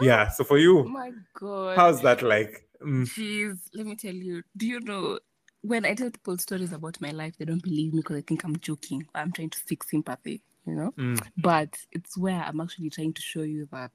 [0.01, 0.29] Yeah.
[0.31, 1.75] So for Oh you, my god.
[1.77, 2.63] how's that like?
[2.81, 4.43] Mm, Jeez, let me tell you.
[4.57, 5.19] Do you know
[5.63, 8.43] when I tell people stories about my life, they don't believe me because they think
[8.43, 9.05] I'm joking.
[9.15, 10.93] I'm trying to seek sympathy, you know?
[10.97, 13.91] mm, But it's where I'm actually trying to show you that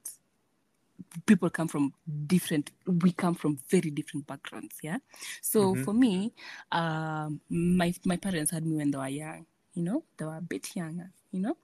[1.27, 1.93] people come from
[2.27, 4.99] different we come from very different backgrounds yeah?
[5.41, 5.85] So Mhm.
[5.85, 6.33] for me
[6.73, 10.05] um my my parents had me when they were young you know?
[10.19, 11.57] They were a bit younger you know?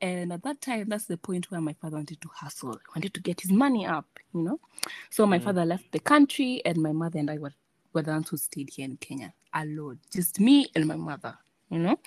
[0.00, 3.20] And at that time that's the point where my father wanted to hustle wanted to
[3.20, 4.60] get his money up you know?
[5.10, 7.52] So my father left the country and my mother and i were,
[7.92, 11.36] were the ones who stayed here in kenya alone just me and my mother
[11.70, 11.98] you know?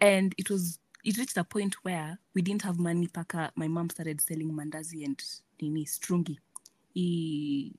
[0.00, 3.88] And it was it reached a point where we didn't have money paka my mom
[3.90, 5.22] started selling mandazi and
[5.60, 6.36] nini strungi.
[6.96, 7.72] I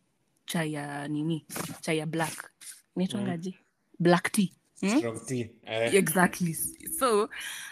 [0.48, 1.46] chai ya nini
[1.82, 2.52] chai ya black.
[2.98, 3.54] Inaitwangaje
[4.00, 4.52] black tea.
[4.82, 4.98] Hmm?
[4.98, 5.52] strong tea.
[5.66, 6.54] Eh, exactly.
[7.00, 7.30] So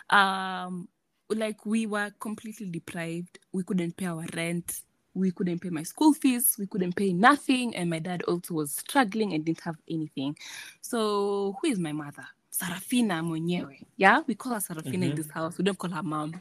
[0.10, 0.88] um
[1.30, 3.40] like we were completely deprived.
[3.52, 4.82] We couldn't pay our rent.
[5.16, 8.72] We couldn't pay my school fees, we couldn't pay nothing, and my dad also was
[8.72, 10.38] struggling and didn't have anything.
[10.82, 12.26] So who is my mother?
[12.60, 13.88] Sarafina mwenyewe.
[13.98, 15.15] Yeah, we call her Sarafina in mm-hmm.
[15.15, 15.58] this house.
[15.58, 16.34] We don't call her mom.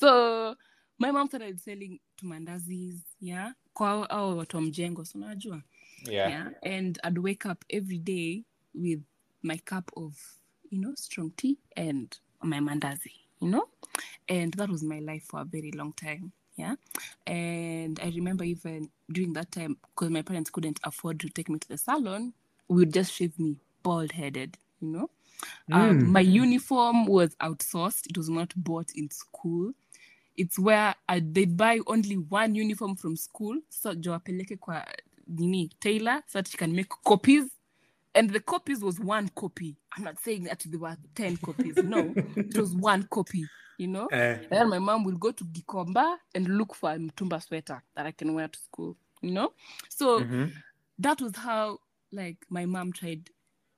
[0.00, 0.56] So
[0.98, 5.62] my mom started selling tumandazis, yeah, kwa au watu wa mjengo, so unajua.
[6.10, 6.30] Yeah.
[6.30, 6.48] Yeah.
[6.62, 9.00] And I'd wake up every day with
[9.42, 10.18] my cup of,
[10.70, 13.68] you know, strong tea and my mandazi, you know?
[14.28, 16.32] And that was my life for a very long time.
[16.56, 16.74] Yeah.
[17.26, 21.58] And I remember even during that time, because my parents couldn't afford to take me
[21.58, 22.32] to the salon,
[22.68, 25.10] we would just shave me bald headed, you know?
[25.72, 29.72] Um, my uniform was outsourced, it was not bought in school.
[30.36, 34.84] It's where I, they'd buy only one uniform from school, so jo wapeleke kwa
[35.28, 37.44] nini tailor so that she can make copies.
[38.14, 39.76] And the copies was one copy.
[39.96, 41.82] I'm not saying that there were 10 copies.
[41.82, 42.16] No
[42.48, 43.48] it was one copy
[43.78, 44.08] you know?
[44.50, 48.06] And then my mom will go to gikomba and look for a mtumba sweater that
[48.06, 49.52] i can wear to school you know?
[49.88, 50.52] So Mhm.
[50.98, 51.78] that was how
[52.12, 53.30] like my mom tried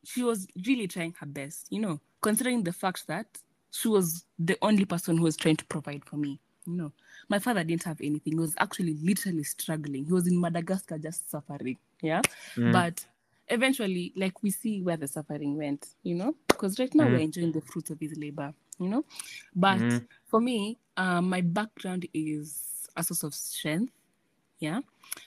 [0.04, 3.26] she was really trying her best you know considering the fact that
[3.70, 6.92] she was the only person who was trying to provide for me you know.
[7.28, 8.34] My father didn't have anything.
[8.34, 10.04] He was actually literally struggling.
[10.04, 12.20] He was in madagascar just suffering yeah?
[12.56, 13.04] But
[13.48, 17.52] eventually like we see where the suffering went you know because right now we're enjoying
[17.52, 19.04] the fruits of his labor you know?
[19.54, 19.80] But
[20.26, 23.92] for me um, my background is a source of strength
[24.58, 24.80] yeah?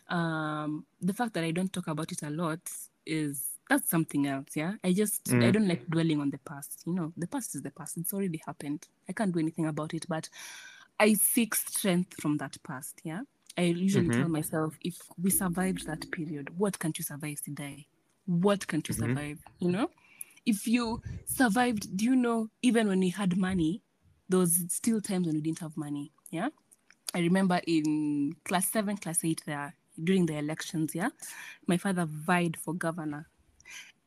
[0.10, 2.60] Um the fact that i don't talk about it a lot
[3.06, 4.74] is that's something else yeah?
[4.84, 5.54] I just i mm.
[5.54, 7.14] don't like dwelling on the past you know?
[7.18, 7.98] The past is the past.
[7.98, 8.88] It's already happened.
[9.10, 10.30] I can't do anything about it but
[11.00, 13.22] i seek strength from that past yeah?
[13.58, 14.22] I usually mm-hmm.
[14.22, 17.88] tell myself if we survived that period what can't you survive today?
[18.26, 19.14] What can't you mm-hmm.
[19.16, 19.40] survive?
[19.60, 19.90] You know?
[20.46, 23.82] If you survived do you know even when we had money
[24.28, 26.50] there was still times when we didn't have money yeah?
[27.16, 29.74] I remember in class seven, class eight, there
[30.04, 31.10] during the elections, yeah,
[31.66, 33.30] my father vied for governor,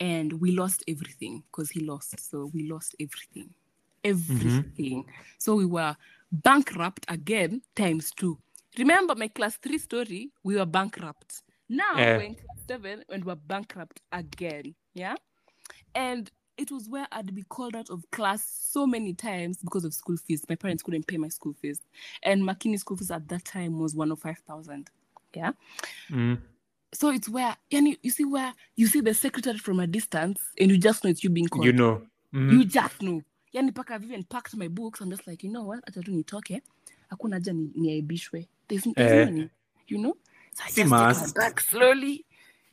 [0.01, 2.19] and we lost everything because he lost.
[2.31, 3.51] So we lost everything,
[4.05, 4.59] mm-hmm.
[4.59, 5.05] everything.
[5.39, 5.97] So we were
[6.31, 8.39] bankrupt again times two.
[8.79, 10.31] Remember my class three story?
[10.45, 11.43] We were bankrupt.
[11.69, 12.17] Now Yeah.
[12.17, 14.75] we're in class seven and we're bankrupt again.
[14.95, 15.17] Yeah,
[15.95, 19.95] and it was where I'd be called out of class so many times because of
[19.95, 20.45] school fees.
[20.49, 21.81] My parents couldn't pay my school fees.
[22.25, 24.91] And Makini school fees at that time was 105,000.
[25.35, 25.53] Yeah.
[26.11, 26.39] Mm.
[26.93, 30.71] So it's where, yani, you see where you see the secretary from a distance and
[30.71, 31.65] you just know it's you being called.
[31.67, 32.03] You know.
[32.33, 32.53] Mhm.
[32.53, 33.23] You just know.
[33.55, 35.01] Yani paka I've even packed my books.
[35.01, 35.81] I'm just like, you know what?
[35.87, 36.61] Acha tu nitoke.
[37.11, 38.49] Hakuna haja ni- niaibishwe.
[38.69, 39.31] There's, there's Eh.
[39.31, 39.49] no
[39.87, 40.17] you know?
[40.55, 42.25] So I just take my back slowly.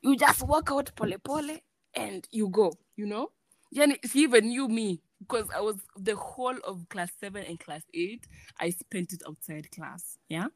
[0.02, 1.60] You just walk out pole pole
[1.94, 3.32] and you go, you know?
[3.74, 7.82] Yani, she even you me because I was the whole of class seven and class
[7.94, 8.28] eight.
[8.60, 10.18] I spent it outside class.
[10.30, 10.48] Yeah.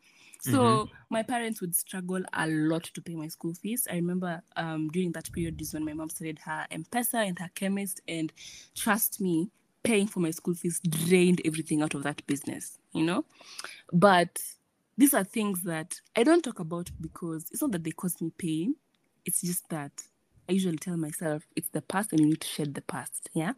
[0.41, 3.87] So my parents would struggle a lot to pay my school fees.
[3.91, 7.49] I remember um, during that period is when my mom started her M-Pesa and her
[7.55, 8.31] chemist, and
[8.73, 9.49] trust me,
[9.83, 13.25] paying for my school fees drained everything out of that business, you know.
[13.91, 14.39] But
[14.97, 18.31] these are things that I don't talk about because it's not that they cause me
[18.37, 18.75] pain.
[19.25, 19.91] It's just that
[20.47, 23.29] I usually tell myself it's the past and you need to shed the past.
[23.33, 23.53] Yeah.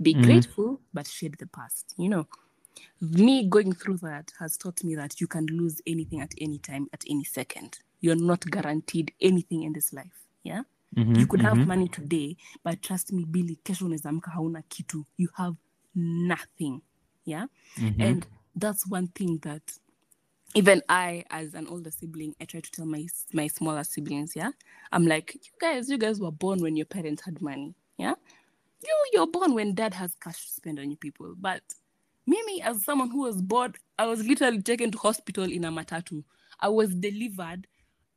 [0.00, 0.24] Be mm-hmm.
[0.24, 1.94] grateful, but shed the past.
[1.96, 2.26] You know,
[3.00, 6.88] me going through that has taught me that you can lose anything at any time,
[6.92, 7.78] at any second.
[8.00, 10.26] You're not guaranteed anything in this life.
[10.42, 10.62] Yeah.
[10.96, 11.68] Mm-hmm, you could have mm-hmm.
[11.68, 15.04] money today, but trust me, Billy, kesho unaweza amka hauna kitu.
[15.16, 15.56] You have
[15.94, 16.82] nothing.
[17.24, 17.46] Yeah.
[17.98, 19.62] And that's one thing that
[20.54, 24.52] even I, as an older sibling, I try to tell my my smaller siblings, yeah.
[24.92, 27.74] I'm like, you guys, you guys were born when your parents had money.
[28.82, 31.34] You you're born when dad has cash to spend on you people.
[31.38, 31.62] But
[32.26, 36.24] Mimi, as someone who was born, I was literally taken to hospital in a matatu.
[36.60, 37.66] I was delivered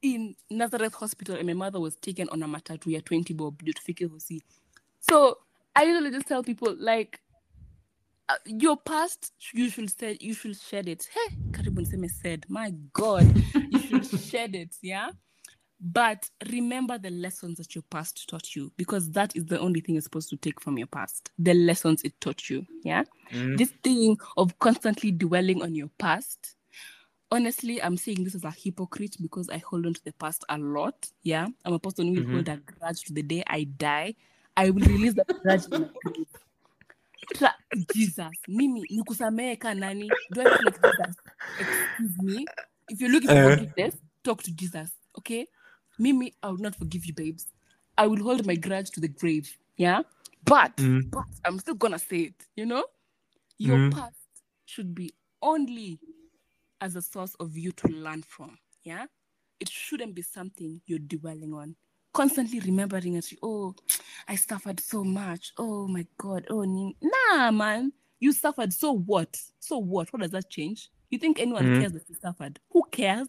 [0.02, 3.74] in Nazareth Hospital, and my mother was taken on a matatu ya 20 bob ndio
[3.74, 4.42] tufike Hosi.
[5.00, 5.38] So
[5.76, 7.20] I usually just tell people like
[8.30, 12.72] uh, your past you should say you should shed it hey karibu niseme said my
[12.94, 15.12] god you should shed it yeah
[15.80, 19.96] but remember the lessons that your past taught you because that is the only thing
[19.96, 23.04] you're supposed to take from your past the lessons it taught you yeah
[23.56, 26.56] this thing of constantly dwelling on your past
[27.32, 30.58] honestly i'm saying this as a hypocrite because i hold on to the past a
[30.58, 34.16] lot yeah i'm a person who will hold a grudge to the day i die
[34.56, 36.28] i will release that grudge in my grave
[37.34, 37.56] Tra-
[37.94, 40.16] Jesus, Mimi, nikusamehe ka nani?
[40.32, 41.16] Do I feel like Jesus?
[41.58, 42.46] Excuse me.
[42.90, 43.52] If you're looking for Uh.
[43.52, 45.48] forgiveness, talk to Jesus, okay?
[46.00, 47.48] Mimi, I will not forgive you, babes.
[47.98, 50.02] I will hold my grudge to the grave, yeah?
[50.46, 50.74] But,
[51.10, 52.86] but I'm still gonna say it, you know?
[53.58, 54.16] Your past
[54.66, 56.00] should be only
[56.82, 59.06] as a source of you to learn from, yeah?
[59.60, 61.76] it shouldn't be something you're dwelling on.
[62.14, 63.26] Constantly remembering it.
[63.42, 63.74] Oh,
[64.28, 65.52] I suffered so much.
[65.58, 66.46] Oh my God.
[66.52, 67.92] Oh, ni- nah, man.
[68.20, 68.72] You suffered.
[68.72, 69.36] So what?
[69.60, 70.14] So what?
[70.14, 70.92] What does that change?
[71.10, 71.80] You think anyone Mhm.
[71.80, 72.60] cares that you suffered?
[72.72, 73.28] Who cares?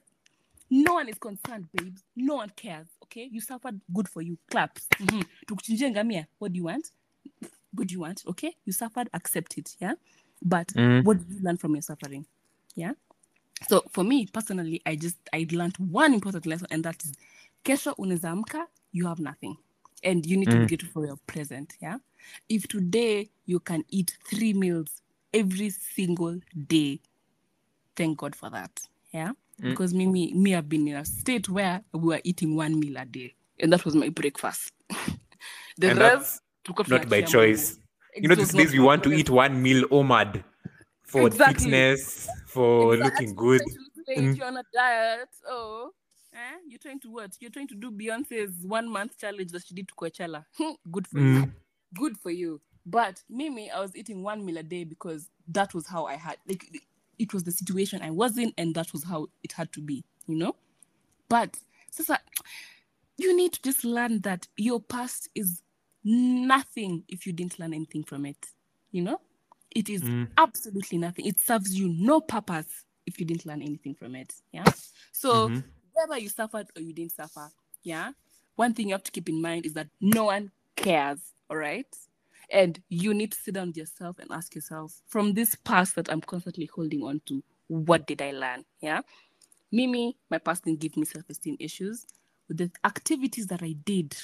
[0.71, 2.03] No one is concerned, babes.
[2.17, 2.89] No one cares.
[3.05, 3.81] Okay, you suffered.
[3.93, 4.39] Good for you.
[4.51, 4.87] Claps.
[5.01, 5.25] Mhm.
[5.47, 6.27] Ngamia.
[6.39, 6.91] What do you want?
[7.73, 8.25] What do you want?
[8.27, 9.09] Okay, you suffered.
[9.15, 9.77] Accept it.
[9.81, 9.95] Yeah,
[10.43, 11.05] but Mm.
[11.05, 12.27] what did you learn from your suffering?
[12.75, 12.93] Yeah.
[13.69, 17.13] So for me personally, I just I learned one important lesson, and that is,
[17.65, 19.57] kesho unaweza amka, you have nothing,
[20.05, 20.69] and you need to be Mm.
[20.69, 21.75] grateful for your present.
[21.81, 21.99] Yeah.
[22.49, 25.03] If today you can eat three meals
[25.33, 27.01] every single day,
[27.97, 28.89] thank God for that.
[29.13, 29.33] Yeah.
[29.61, 29.71] Mm.
[29.71, 32.97] Because me, me, me, I've been in a state where we were eating one meal
[32.97, 34.73] a day, and that was my breakfast.
[35.79, 36.43] the And rest,
[36.89, 37.79] not by choice.
[38.17, 40.43] You know, these days we want to eat one meal omad
[41.03, 41.65] for Exactly.
[41.65, 43.27] fitness, for Exactly.
[43.27, 43.61] looking good.
[43.61, 44.37] Trying to lose weight, Mm.
[44.37, 45.29] You're on a diet.
[45.47, 45.91] Oh,
[46.33, 46.57] eh?
[46.67, 47.33] You're trying to what?
[47.41, 50.45] You're trying to do Beyonce's one month challenge that she did to Coachella.
[50.91, 51.43] Good for you.
[51.45, 51.53] Mm.
[51.95, 52.61] Good for you.
[52.87, 56.39] But Mimi, I was eating one meal a day because that was how I had
[56.47, 56.65] like
[57.19, 60.05] it was the situation I was in, and that was how it had to be,
[60.27, 60.57] you know.
[61.29, 61.59] But
[61.91, 62.19] Sasa,
[63.17, 65.63] you need to just learn that your past is
[66.05, 68.47] nothing if you didn't learn anything from it.
[68.93, 69.21] You know,
[69.75, 70.29] it is Mm.
[70.39, 71.27] absolutely nothing.
[71.27, 74.35] It serves you no purpose if you didn't learn anything from it.
[74.53, 74.65] Yeah.
[75.13, 75.65] So Mhm.
[75.93, 77.51] whether you suffered or you didn't suffer,
[77.83, 78.13] yeah,
[78.57, 81.21] one thing you have to keep in mind is that no one cares.
[81.51, 81.87] All right.
[82.51, 86.11] And you need to sit down with yourself and ask yourself, from this past that
[86.11, 88.65] I'm constantly holding on to, what did I learn?
[88.81, 89.03] Yeah.
[89.71, 92.07] Mimi, my past didn't give me self-esteem issues.
[92.49, 94.17] With the activities that I did,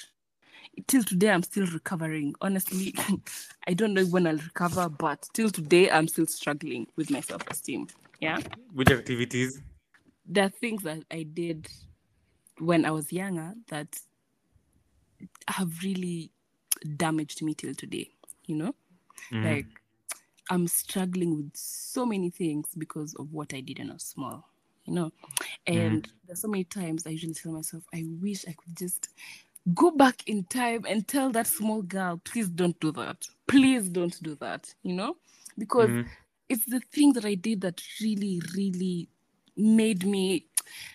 [0.86, 2.34] till today I'm still recovering.
[2.40, 2.94] Honestly,
[3.66, 7.88] I don't know when I'll recover, but till today I'm still struggling with my self-esteem.
[8.20, 8.38] Yeah.
[8.72, 9.60] Which activities?
[10.26, 11.68] There are things that I did
[12.58, 13.98] when I was younger that
[15.48, 16.30] have really
[16.96, 18.10] damaged me till today,
[18.46, 18.74] you know?
[19.32, 19.44] Mm.
[19.44, 19.66] Like
[20.50, 24.46] I'm struggling with so many things because of what I did when I was small,
[24.84, 25.12] you know.
[25.66, 29.08] And there's so many times I usually tell myself, I wish I could just
[29.74, 33.26] go back in time and tell that small girl, please don't do that.
[33.46, 35.16] Please don't do that, you know?
[35.58, 36.06] Because Mhm.
[36.48, 39.08] it's the thing that I did that really, really
[39.56, 40.46] made me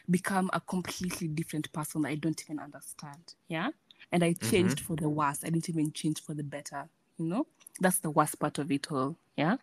[0.09, 3.33] become a completely different person that I don't even understand.
[3.47, 3.69] Yeah.
[4.11, 5.43] And I changed for the worse.
[5.43, 6.87] I didn't even change for the better.
[7.17, 7.47] You know,
[7.79, 9.15] that's the worst part of it all.
[9.37, 9.57] Yeah.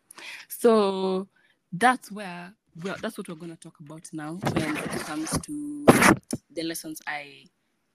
[0.48, 1.28] So
[1.72, 5.86] that's where well, that's what we're going to talk about now when it comes to
[6.50, 7.44] the lessons I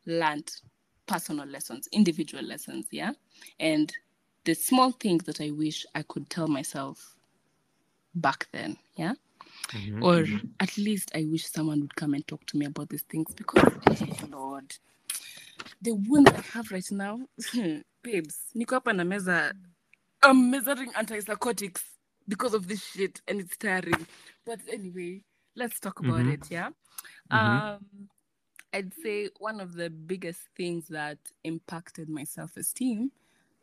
[0.05, 0.51] learned,
[1.07, 2.87] personal lessons, individual lessons.
[2.91, 3.11] Yeah.
[3.59, 3.91] And
[4.45, 7.15] the small things that I wish I could tell myself
[8.15, 8.77] back then.
[8.95, 9.13] Yeah
[9.73, 10.03] Mhm.
[10.03, 10.25] or
[10.59, 13.71] at least I wish someone would come and talk to me about these things because,
[13.87, 14.75] eh, Lord,
[15.82, 17.19] the wound I have right now,
[18.04, 19.54] babes, niko hapa na meza,
[20.24, 21.82] I'm measuring antipsychotics
[22.28, 24.08] because of this shit and it's tiring.
[24.45, 25.24] But anyway,
[25.56, 26.34] let's talk about Mhm.
[26.34, 26.69] it, yeah?
[27.32, 27.62] Mhm.
[27.76, 28.10] Um,
[28.74, 33.12] I'd say one of the biggest things that impacted my self esteem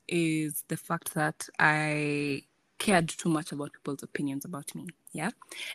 [0.08, 2.42] is the fact that I
[2.78, 4.86] cared too much about people's opinions about me.
[5.12, 5.30] Yeah.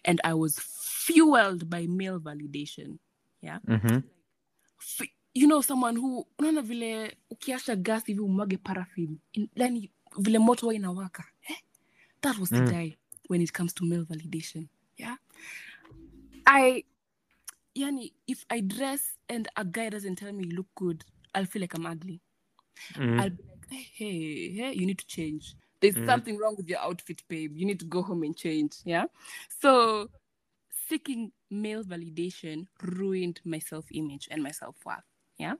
[0.05, 2.99] And I was fueled by male validation.
[3.41, 3.59] Yeah.
[3.67, 4.03] Mhm.
[4.81, 10.39] F- you know, someone who, unaona vile ukiasha gas hivi umwage paraffin, in- yani vile
[10.39, 11.25] moto huwa inawaka.
[11.49, 11.57] Eh?
[12.21, 12.69] That was the Mm.
[12.71, 12.95] guy
[13.29, 14.67] when it comes to male validation.
[14.97, 15.17] Yeah.
[16.45, 16.85] I,
[17.75, 21.61] yani, if I dress and a guy doesn't tell me you look good, I'll feel
[21.61, 22.21] like I'm ugly.
[22.93, 23.19] Mhm.
[23.19, 25.55] I'll be like, hey, hey, hey, you need to change.
[25.79, 26.05] There's Mhm.
[26.05, 27.57] something wrong with your outfit, babe.
[27.57, 28.75] You need to go home and change.
[28.85, 29.05] Yeah.
[29.61, 30.09] So
[30.89, 35.03] seeking male validation ruined my self image and my self worth.
[35.43, 35.55] Yeah.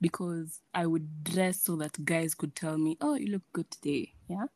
[0.00, 4.14] Because I would dress so that guys could tell me, oh, you look good today.
[4.28, 4.46] Yeah.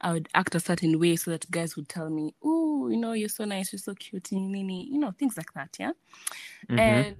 [0.00, 3.12] I would act a certain way so that guys would tell me, oh, you know,
[3.12, 5.76] you're so nice, you're so cute, nini, you know, things like that.
[5.78, 5.92] Yeah.
[6.68, 6.78] Mhm.
[6.78, 7.16] And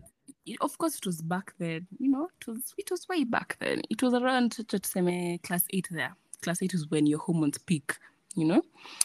[0.47, 1.87] it- of course, it was back then.
[1.99, 3.79] You know, it was it was way back then.
[3.91, 5.89] It was around tuseme class eight.
[5.91, 7.89] There, class eight is when your hormones peak.
[8.35, 8.63] You know,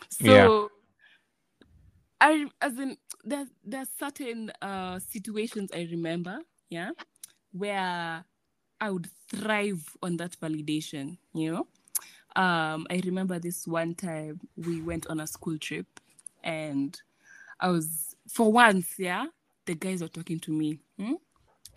[0.09, 0.67] so Yeah.
[2.29, 6.91] I as in there there's certain uh situations I remember, yeah,
[7.51, 8.23] where
[8.79, 11.17] I would thrive on that validation.
[11.33, 11.67] You know,
[12.41, 15.87] um, I remember this one time we went on a school trip,
[16.43, 16.99] and
[17.59, 19.25] I was for once, yeah,
[19.65, 20.79] the guys were talking to me.
[20.97, 21.13] hmm?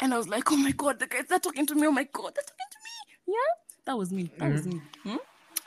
[0.01, 1.87] And I was like, oh my God, the guys are talking to me.
[1.87, 3.35] Oh my God, they're talking to me.
[3.35, 3.55] Yeah,
[3.85, 4.31] that was me.
[4.39, 4.81] That was me.
[5.03, 5.17] hmm?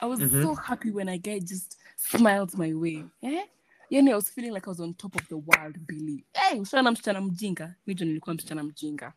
[0.00, 0.42] I was Mhm.
[0.42, 3.04] so happy when a guy just smiled my way.
[3.20, 3.44] Yeah,
[3.90, 6.90] yani i was feeling like i was on top of the world billy hey ushaona
[6.92, 9.12] msichana mjinga mijo nilikuwa msichana mjinga?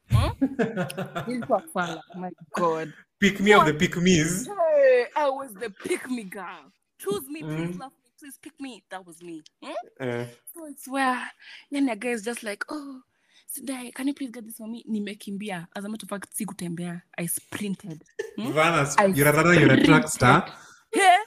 [1.27, 4.47] Nilikuwa fala my god Pick me of the pick me's.
[4.47, 7.79] hey, i was the pick me girl choose me please Mm.
[7.79, 9.73] love me please pick me that was me hmm?
[9.99, 11.31] Uh, so it's where
[11.71, 13.01] then the guy is just like oh
[13.49, 17.01] Sidai, can you please get this for me nimekimbia as a matter of fact sikutembea
[17.17, 18.03] i sprinted
[18.35, 18.51] Hmm?
[18.51, 20.53] Vanna, I you're a you're a track star.
[20.95, 21.17] yeah.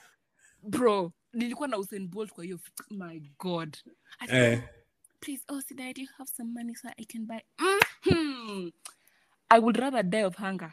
[0.62, 2.58] bro nilikuwa na usain bolt kwa hiyo
[2.90, 3.76] my god
[4.18, 4.62] I said, Eh.
[5.20, 7.40] please oh Sidai, do you have some money so i can buy
[8.06, 8.70] Mhm.
[9.50, 10.72] I would rather die of hunger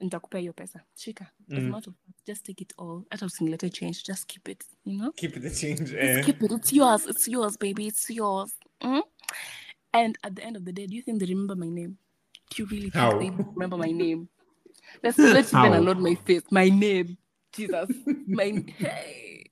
[0.00, 1.74] nitakupea hiyo pesa shika Mm.
[1.74, 5.40] of fact just take it all hata usinilete change just keep it you know Keep
[5.40, 5.96] the change.
[5.98, 6.24] Eh.
[6.24, 6.52] keep it.
[6.52, 7.06] It's yours.
[7.06, 7.86] It's yours, baby.
[7.86, 8.58] It's yours.
[8.80, 9.02] Mm?
[9.92, 11.96] And at the end of the day, do you think they remember my name?
[12.50, 13.18] Do you really think How?
[13.18, 14.28] they remember my name?
[15.02, 16.42] Let's let's even unload my face.
[16.50, 17.16] My name.
[17.52, 17.88] Jesus.
[18.26, 19.44] My hey.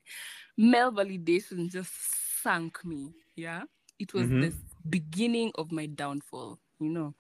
[0.57, 1.93] Male validation just
[2.43, 3.15] sank me.
[3.37, 3.63] Yeah.
[3.99, 4.41] It was Mhm.
[4.41, 4.53] the
[4.85, 7.15] beginning of my downfall, you know.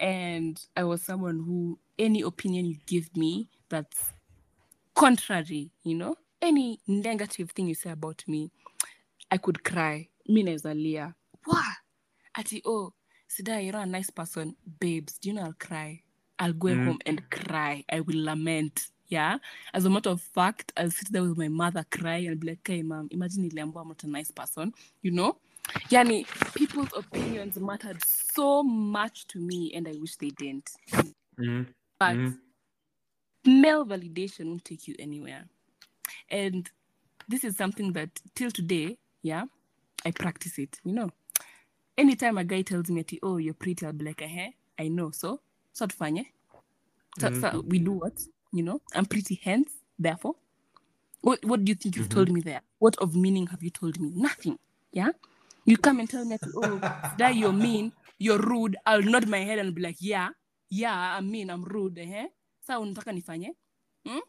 [0.00, 4.12] And I was someone who any opinion you give me that's
[4.94, 8.50] contrary, you know, any negative thing you say about me,
[9.30, 10.08] I could cry.
[10.28, 11.14] Me naezalia.
[11.44, 11.64] What?
[12.36, 12.92] Ati, oh,
[13.28, 14.54] Sida, you're not a nice person.
[14.80, 16.02] Babes, do you know I'll cry?
[16.38, 16.84] I'll go Mm.
[16.84, 17.84] home and cry.
[17.90, 18.88] I will lament.
[19.08, 19.38] Yeah.
[19.72, 22.66] As a matter of fact, I'll sit there with my mother, cry, and be like,
[22.66, 24.72] hey, mom, imagine niliambiwa I'm not a nice person.
[25.02, 25.36] You know?
[25.90, 30.70] Yani, people's opinions mattered so much to me, and I wish they didn't.
[31.38, 31.66] Mm.
[31.98, 32.38] But Mm.
[33.44, 35.44] male validation won't take you anywhere.
[36.30, 36.70] And
[37.28, 39.44] this is something that till today, yeah,
[40.04, 40.80] I practice it.
[40.84, 41.10] You know,
[41.98, 45.40] anytime a guy tells me, "Oh, you're pretty," I'll be like, "Eh, I know." So,
[45.72, 46.26] so tufanye.
[47.18, 48.20] So, so we do what?
[48.52, 49.36] You know, I'm pretty.
[49.36, 50.34] Hence, therefore,
[51.22, 52.62] what what do you think you've told me there?
[52.78, 54.10] What of meaning have you told me?
[54.14, 54.58] Nothing.
[54.92, 55.10] Yeah.
[55.66, 56.78] You come and tell me, "Oh,
[57.18, 60.30] that you're mean, you're rude." I'll nod my head and be like, "Yeah,
[60.70, 62.26] yeah, I'm mean, I'm rude." Eh?
[62.60, 63.50] Sasa unataka nifanye?
[64.06, 64.20] Hmm?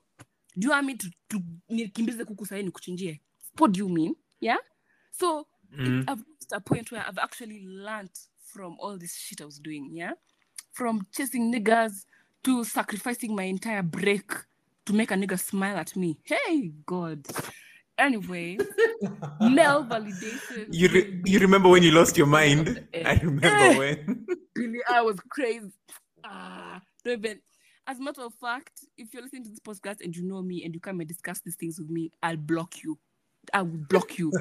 [0.57, 3.19] Do you want me to, to nikimbize kuku sahi nikuchinjie?
[3.57, 4.15] What do you mean?
[4.39, 4.57] Yeah?
[5.11, 6.05] So Mm.
[6.07, 8.11] I've reached a point where I've actually learned
[8.53, 10.13] from all this shit I was doing, yeah?
[10.71, 12.05] From chasing niggas
[12.43, 14.31] to sacrificing my entire break
[14.85, 16.17] to make a nigga smile at me.
[16.23, 17.25] Hey, God.
[17.97, 18.57] Anyway,
[19.41, 20.67] male validation.
[20.71, 22.85] You, re- you remember when you lost your mind?
[22.93, 23.03] Eh.
[23.05, 23.77] I remember Eh.
[23.77, 24.25] when.
[24.55, 25.71] Really, I was crazy.
[26.23, 27.39] Ah, don't even.
[27.87, 30.63] As a matter of fact, if you're listening to this podcast and you know me
[30.63, 32.97] and you come and discuss these things with me, I'll block you.
[33.53, 34.31] I will block you.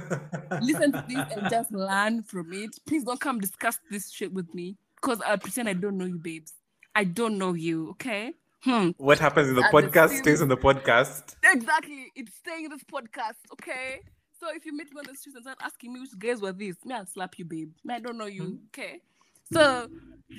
[0.63, 2.71] Listen to this and just learn from it.
[2.87, 6.17] Please don't come discuss this shit with me because I'll pretend I don't know you,
[6.19, 6.55] babes.
[6.95, 8.33] I don't know you, okay?
[8.65, 8.91] Hmm.
[8.97, 11.37] What happens in the the podcast same- stays on the podcast.
[11.45, 12.11] Exactly.
[12.17, 14.01] It's staying in this podcast, okay?
[14.41, 16.53] So if you meet me on the streets and start asking me which guys were
[16.53, 17.73] these, me, I'll slap you, babe.
[17.85, 19.01] Me, I don't know you, okay?
[19.53, 19.87] So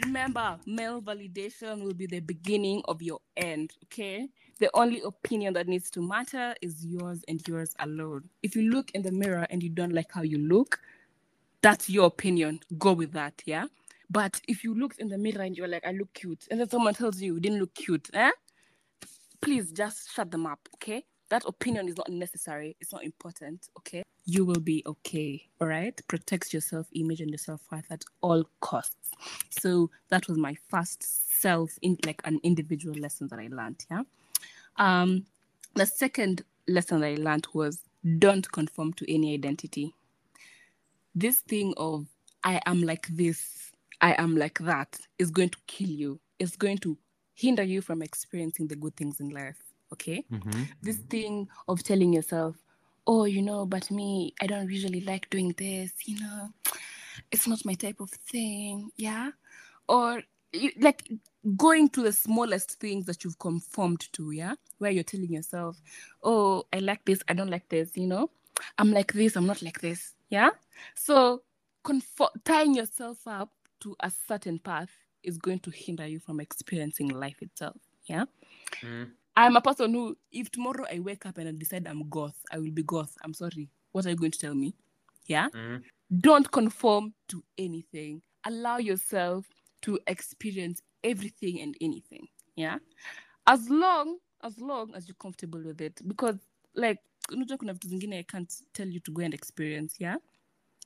[0.04, 4.28] remember, male validation will be the beginning of your end, okay?
[4.60, 8.28] The only opinion that needs to matter is yours and yours alone.
[8.42, 10.80] If you look in the mirror and you don't like how you look,
[11.62, 12.60] that's your opinion.
[12.80, 13.66] Go with that, yeah?
[14.10, 16.70] But if you look in the mirror and you're like, I look cute, and then
[16.70, 18.32] someone tells you you didn't look cute, eh?
[19.46, 21.06] please just shut them up, okay?
[21.30, 22.76] That opinion is not necessary.
[22.80, 24.04] It's not important, okay?
[24.26, 26.00] You will be okay, all right?
[26.08, 29.12] Protect your self image and your self worth at all costs.
[29.50, 34.02] So that was my first self, in like an individual lesson that I learned, yeah?
[34.78, 35.26] Um,
[35.76, 37.82] the second lesson that I learned was
[38.18, 39.94] don't conform to any identity.
[41.14, 42.08] This thing of
[42.44, 46.20] I am like this, I am like that is going to kill you.
[46.40, 46.98] It's going to
[47.34, 49.58] hinder you from experiencing the good things in life.
[49.94, 50.26] Okay.
[50.32, 50.64] Mm-hmm.
[50.82, 52.56] This thing of telling yourself,
[53.08, 56.50] oh, you know, but me, I don't usually like doing this, you know,
[57.32, 58.90] it's not my type of thing.
[58.98, 59.32] Yeah.
[59.88, 61.08] Or you, like
[61.56, 64.32] going to the smallest things that you've conformed to.
[64.32, 64.56] Yeah.
[64.80, 65.80] Where you're telling yourself,
[66.24, 68.30] oh, I like this, I don't like this, you know,
[68.78, 70.16] I'm like this, I'm not like this.
[70.30, 70.50] Yeah.
[70.96, 71.44] So
[71.86, 73.52] confor- tying yourself up
[73.82, 74.90] to a certain path
[75.24, 77.78] is going to hinder you from experiencing life itself.
[78.06, 78.26] Yeah.
[78.82, 79.12] Mm-hmm.
[79.38, 82.60] I'm a person who, if tomorrow I wake up and I decide I'm goth, I
[82.60, 83.18] will be goth.
[83.24, 83.70] I'm sorry.
[83.92, 84.76] What are you going to tell me?
[85.26, 85.50] Yeah.
[85.50, 85.78] Mm-hmm.
[86.20, 88.22] Don't conform to anything.
[88.46, 89.46] Allow yourself
[89.82, 92.28] to experience everything and anything.
[92.56, 92.78] Yeah.
[93.48, 96.38] As long as long as you're comfortable with it, because
[96.76, 97.00] like
[97.32, 99.96] unajua kuna vitu zingine I can't tell you to go and experience.
[100.00, 100.18] Yeah.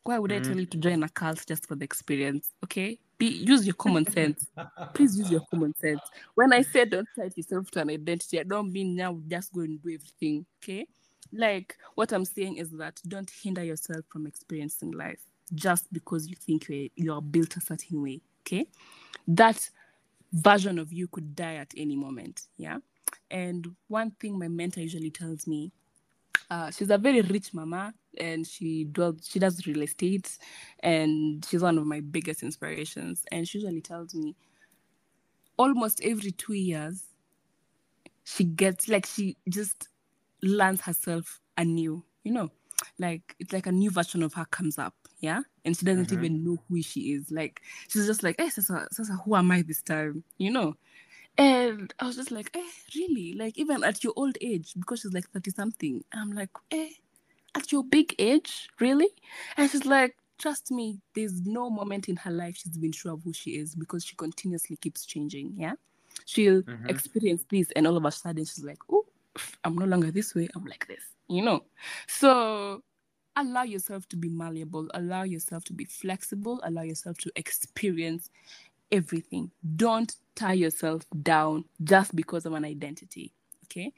[0.04, 2.52] Why would I tell you to join a cult just for the experience?
[2.64, 3.00] Okay.
[3.18, 4.48] Be use your common sense.
[4.94, 6.02] Please use your common sense.
[6.36, 9.62] When I say don't tie yourself to an identity, I don't mean now just go
[9.62, 10.46] and do everything.
[10.64, 10.88] Okay.
[11.34, 15.20] like what I'm saying is that don't hinder yourself from experiencing life
[15.54, 18.22] just because you think you're, you're built a certain way.
[18.42, 18.68] Okay.
[19.28, 19.70] That
[20.32, 22.44] version of you could die at any moment.
[22.58, 22.78] Yeah.
[23.32, 25.72] And one thing my mentor usually tells me,
[26.50, 30.38] uh, she's a very rich mama and she does she does real estate
[30.82, 33.24] and she's one of my biggest inspirations.
[33.32, 34.36] And she usually tells me
[35.58, 37.04] almost every two years
[38.24, 39.88] she gets like she just
[40.42, 42.50] learns herself anew, you know,
[43.00, 46.14] like it's like a new version of her comes up, yeah, and she doesn't Mhm.
[46.14, 47.32] even know who she is.
[47.32, 50.76] Like she's just like, hey, Sasa, Sasa, who am I this time, you know?
[51.38, 53.34] And I was just like, eh, really?
[53.34, 56.90] Like even at your old age, because she's like thirty something, I'm like, eh,
[57.60, 59.10] at your big age, really?
[59.58, 63.22] And she's like, trust me, there's no moment in her life she's been sure of
[63.24, 65.74] who she is because she continuously keeps changing, yeah.
[66.26, 66.90] She'll Mhm.
[66.90, 69.06] experience this, and all of a sudden she's like, oh,
[69.64, 71.66] I'm no longer this way, I'm like this, you know?
[72.08, 72.84] So
[73.36, 78.30] allow yourself to be malleable, allow yourself to be flexible, allow yourself to experience
[78.92, 79.52] everything.
[79.76, 83.34] Don't tie yourself down just because of an identity,
[83.66, 83.94] okay?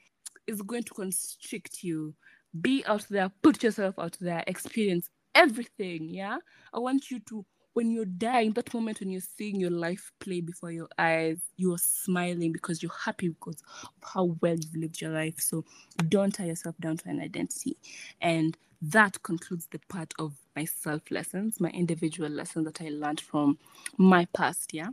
[0.46, 2.14] It's going to constrict you.
[2.60, 6.38] Be out there, put yourself out there, experience everything, yeah?
[6.72, 7.44] I want you to
[7.74, 11.78] when you're dying, that moment when you're seeing your life play before your eyes, you're
[11.78, 15.40] smiling because you're happy because of how well you've lived your life.
[15.40, 15.64] So
[16.08, 17.76] don't tie yourself down to an identity.
[18.20, 23.20] And that concludes the part of my self lessons, my individual lessons that I learned
[23.20, 23.58] from
[23.96, 24.88] my past, yeah.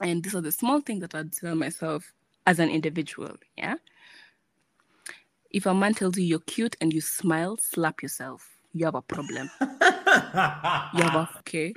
[0.00, 2.12] And these are the small things that I'd tell myself
[2.46, 3.74] as an individual, yeah.
[5.56, 8.46] If a man tells you you're cute and you smile, slap yourself.
[8.74, 9.48] You have a problem.
[9.58, 11.72] You have a okay.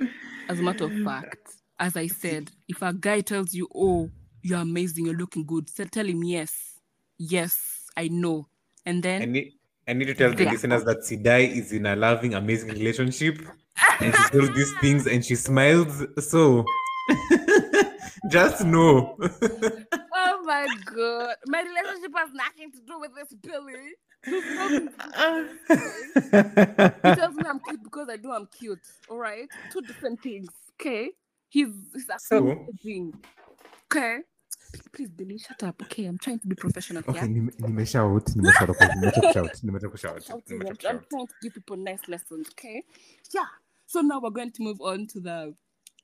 [0.50, 4.10] As a matter of fact, as I said, if a guy tells you, "Oh,
[4.42, 6.78] you're amazing, you're looking good," so tell him yes,
[7.16, 8.48] yes, I know,
[8.84, 9.52] and then I need,
[9.88, 13.40] I need to tell the listeners that Sidai is in a loving, amazing relationship,
[13.98, 16.04] and she does these things and she smiles.
[16.18, 16.66] So,
[18.30, 19.16] just know.
[20.50, 21.36] My god.
[21.46, 23.94] My relationship has nothing to do with this Billy.
[27.10, 28.80] He tells me I'm cute because I know I'm cute.
[29.08, 29.48] All right?
[29.72, 30.48] Two different things.
[30.80, 31.10] Okay?
[31.48, 32.66] He's he's So?
[33.86, 34.18] Okay?
[34.72, 35.80] Please, please, Billy, shut up.
[35.82, 37.28] Okay, I'm trying to be professional Okay, here.
[37.28, 40.58] nime- nimeshout, nimeshout, okay, nimecha kushout, nimecha kushout, Shouting.
[40.60, 42.82] nimecha I'm, I'm trying to give people nice lessons, okay?
[43.34, 43.46] Yeah.
[43.86, 45.54] So now we're going to move on to the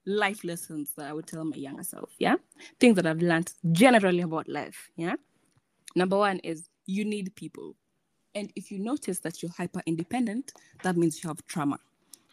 [0.06, 2.36] life lessons that I would tell my younger self, yeah?
[2.78, 5.14] Things that I've learned generally about life, yeah?
[5.94, 7.74] Number one is you need people.
[8.34, 10.52] And if you notice that you're hyper independent,
[10.82, 11.78] that means you have trauma,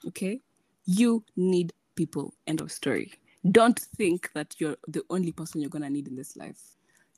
[0.07, 0.41] okay?
[0.85, 2.33] You need people.
[2.45, 3.13] End of story.
[3.51, 6.59] Don't think that you're the only person you're going to need in this life.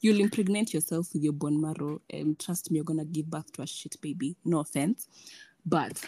[0.02, 3.52] You'll impregnate yourself with your bone marrow, and trust me, you're going to give birth
[3.54, 4.36] to a shit baby.
[4.46, 5.08] No offense.
[5.66, 6.04] But,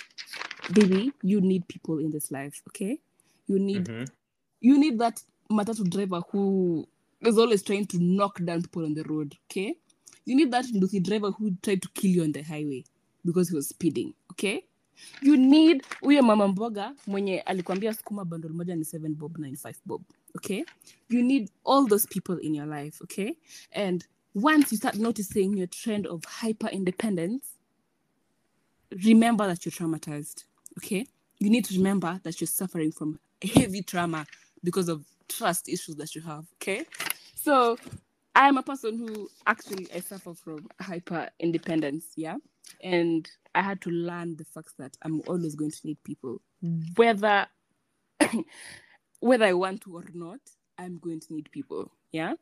[0.74, 3.00] baby, you need people in this life, okay?
[3.48, 4.08] You need Mhm.
[4.62, 6.88] You need that matatu driver who
[7.22, 9.76] is always trying to knock down people on the road, okay?
[10.26, 12.84] You need that nduthi driver who tried to kill you on the highway
[13.26, 14.64] because he was speeding, okay?
[15.22, 19.56] You need huyo mama mboga mwenye alikwambia sukuma bundle moja ni 7 bob na ni
[19.56, 20.02] 5 bob,
[20.36, 20.64] okay?
[21.10, 23.38] You need all those people in your life, okay?
[23.72, 24.06] And
[24.36, 27.46] once you start noticing your trend of hyper independence,
[28.92, 30.46] remember that you're traumatized,
[30.78, 31.06] okay?
[31.40, 34.26] You need to remember that you're suffering from heavy trauma
[34.64, 36.86] because of trust issues that you have, okay?
[37.36, 37.78] So
[38.36, 42.38] I'm a person who actually I suffer from hyper independence, yeah?
[42.84, 46.42] And I had to learn the fact that I'm always going to need people.
[46.96, 47.48] Whether
[49.20, 50.40] whether I want to or not,
[50.78, 52.34] I'm going to need people, yeah?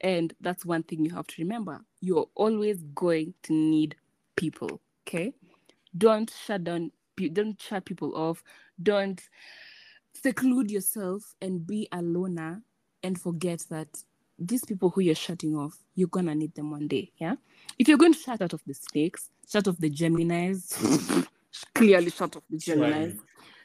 [0.00, 1.80] And that's one thing you have to remember.
[2.00, 3.96] You're always going to need
[4.36, 5.32] people, okay?
[5.96, 6.92] Don't shut down
[7.28, 8.42] don't shut people off.
[8.82, 9.20] Don't
[10.22, 12.62] seclude yourself and be a loner
[13.02, 13.88] and forget that
[14.38, 17.12] these people who you're shutting off, you're gonna need them one day.
[17.18, 17.34] Yeah.
[17.78, 21.28] If you're going to shut out of the snakes, shut off the Geminis,
[21.74, 23.18] clearly shut off the Geminis.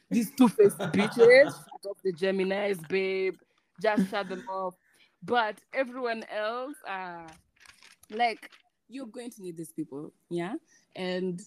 [0.10, 3.36] These two-faced bitches, shut off the Geminis, babe.
[3.82, 4.76] Just shut them off.
[5.24, 7.28] But everyone else, uh,
[8.12, 8.52] like
[8.88, 10.54] you're going to need these people, yeah.
[10.96, 11.42] And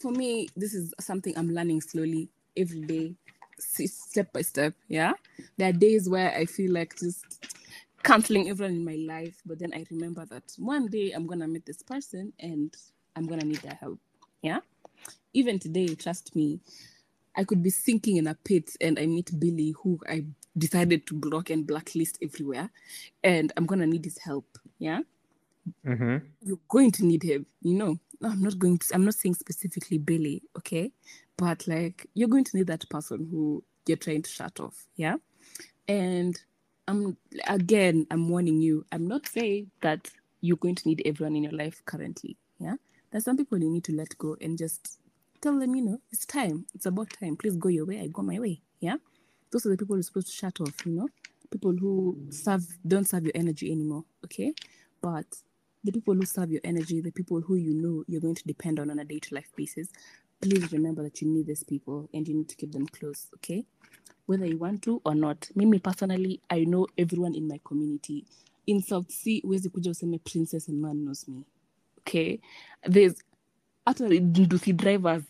[0.00, 3.14] for me, this is something I'm learning slowly every day,
[3.58, 4.74] step by step.
[4.88, 5.12] Yeah,
[5.56, 7.24] there are days where I feel like just
[8.02, 11.66] canceling everyone in my life, but then I remember that one day I'm gonna meet
[11.66, 12.74] this person and
[13.16, 14.00] I'm gonna need their help.
[14.42, 14.60] Yeah,
[15.32, 16.60] even today, trust me,
[17.36, 20.24] I could be sinking in a pit and I meet Billy, who I
[20.56, 22.70] decided to block and blacklist everywhere,
[23.22, 24.58] and I'm gonna need his help.
[24.78, 25.00] Yeah
[25.84, 26.22] Mhm.
[26.42, 27.98] you're going to need him, you know.
[28.20, 30.92] no, I'm not going to, I'm not saying specifically Billy, okay?
[31.36, 35.16] But like, you're going to need that person who you're trying to shut off, yeah?
[35.88, 36.38] And
[36.88, 37.16] I'm,
[37.46, 40.10] again, I'm warning you, I'm not saying that
[40.40, 42.76] you're going to need everyone in your life currently, yeah?
[43.10, 44.98] There's some people you need to let go and just
[45.40, 47.36] tell them, you know, it's time, it's about time.
[47.36, 48.96] Please go your way, I go my way, yeah?
[49.50, 51.08] Those are the people you're supposed to shut off, you know?
[51.50, 54.52] People who serve, don't serve your energy anymore, okay?
[55.00, 55.26] But
[55.84, 58.80] the people who serve your energy, the people who you know you're going to depend
[58.80, 59.88] on on a day to life basis,
[60.40, 63.64] please remember that you need these people and you need to keep them close, okay?
[64.26, 65.48] Whether you want to or not.
[65.54, 68.24] Me personally, I know everyone in my community.
[68.66, 71.44] In South Sea, huwezi kuja useme princess and man knows me.
[71.98, 72.40] Okay?
[72.82, 73.22] There's
[73.86, 75.22] actually Nduthi drivers,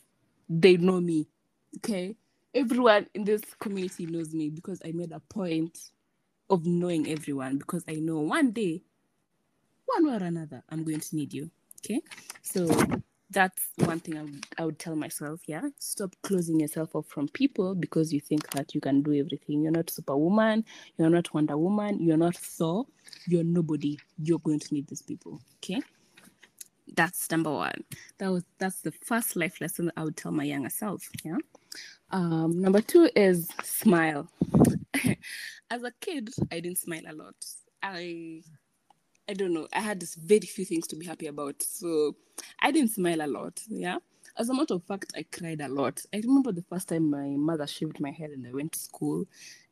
[0.49, 1.27] they know me.
[1.77, 2.17] Okay?
[2.55, 5.79] Everyone in this community knows me because I made a point
[6.49, 8.83] of knowing everyone because I know one day
[9.87, 11.51] one way or another, I'm going to need you.
[11.85, 12.01] Okay.
[12.43, 12.67] So
[13.35, 15.41] that's one thing I would, I would tell myself.
[15.47, 15.69] Yeah.
[15.79, 19.63] Stop closing yourself off from people because you think that you can do everything.
[19.63, 20.65] You're not Superwoman.
[20.97, 22.01] You're not Wonder Woman.
[22.01, 22.87] You're not Thor.
[23.27, 23.99] You're nobody.
[24.23, 25.41] You're going to need these people.
[25.57, 25.83] Okay.
[26.97, 27.85] That's number one.
[28.19, 31.09] That was that's the first life lesson I would tell my younger self.
[31.25, 31.39] Yeah.
[32.11, 34.31] Um, number two is smile.
[35.71, 37.35] As a kid, I didn't smile a lot.
[37.83, 38.43] I
[39.29, 39.69] I don't know.
[39.73, 41.63] I had this very few things to be happy about.
[41.63, 42.17] So
[42.61, 43.61] I didn't smile a lot.
[43.69, 43.99] Yeah.
[44.37, 46.03] As a matter of fact, I cried a lot.
[46.13, 49.25] I remember the first time my mother shaved my head and I went to school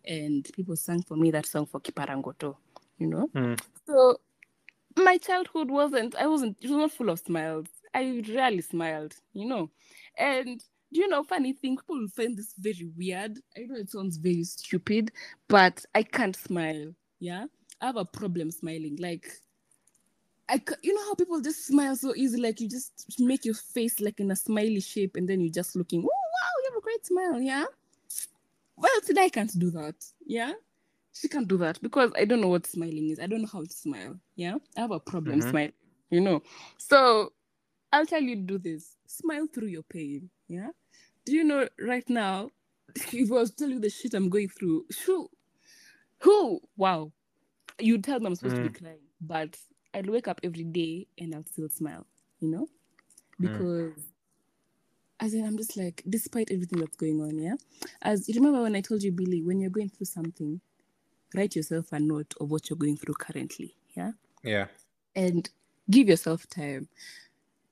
[0.04, 2.56] and people sang for me that song for Kiparangoto,
[2.98, 3.28] you know?
[3.34, 3.60] Mm.
[3.86, 4.20] So
[4.96, 7.66] my childhood wasn't, I wasn't, it was not full of smiles.
[7.94, 9.70] I rarely smiled, you know?
[10.16, 13.38] And do you know, funny thing, people will find this very weird.
[13.56, 15.10] I know it sounds very stupid,
[15.48, 16.94] but I can't smile.
[17.18, 17.46] Yeah.
[17.82, 18.96] I have a problem smiling.
[19.00, 19.28] Like,
[20.48, 24.00] I, you know how people just smile so easy, like you just make your face
[24.00, 26.00] like in a smiley shape, and then you're just looking.
[26.00, 27.64] Oh wow, you have a great smile, yeah.
[28.76, 29.96] Well, today I can't do that.
[30.26, 30.52] Yeah,
[31.12, 33.18] she can't do that because I don't know what smiling is.
[33.18, 34.18] I don't know how to smile.
[34.36, 35.50] Yeah, I have a problem Mhm.
[35.50, 35.72] smiling.
[36.10, 36.42] You know,
[36.76, 37.32] so
[37.92, 38.96] I'll tell you to do this.
[39.06, 40.30] Smile through your pain.
[40.48, 40.70] Yeah.
[41.24, 42.50] Do you know right now?
[43.12, 45.30] If I was telling you the shit I'm going through, who,
[46.20, 47.12] who, wow,
[47.82, 48.78] you tell me I'm supposed to be mm.
[48.78, 49.56] crying, but
[49.94, 52.06] I'll wake up every day and I'll still smile,
[52.40, 52.68] you know,
[53.40, 53.92] because
[55.20, 57.54] as in I'm just like, despite everything that's going on, yeah.
[58.02, 60.60] As you remember when I told you, Billy, when you're going through something,
[61.34, 64.12] write yourself a note of what you're going through currently, yeah,
[64.42, 64.66] Yeah.
[65.14, 65.48] and
[65.90, 66.88] give yourself time.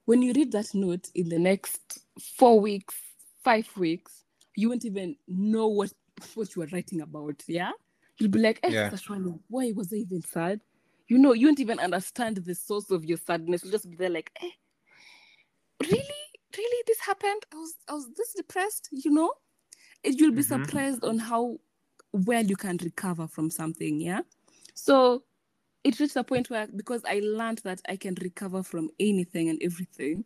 [0.04, 2.94] When you read that note in the next four weeks,
[3.42, 4.24] five weeks,
[4.56, 5.92] you won't even know what
[6.34, 7.42] what you are writing about.
[7.46, 7.72] Yeah,
[8.20, 8.90] you'll be like, eh, Yeah.
[8.90, 10.60] Sashwani, why was I even sad?
[11.08, 13.64] You know, you won't even understand the source of your sadness.
[13.64, 14.50] You'll just be there like, eh,
[15.82, 16.24] really,
[16.56, 17.42] really, this happened.
[17.52, 18.88] I was, I was this depressed.
[18.92, 19.32] You know,
[20.04, 20.44] and you'll be Mhm.
[20.44, 21.58] surprised on how
[22.12, 24.00] well you can recover from something.
[24.00, 24.22] Yeah,
[24.74, 25.24] so
[25.84, 29.62] it reached a point where because I learned that I can recover from anything and
[29.62, 30.24] everything,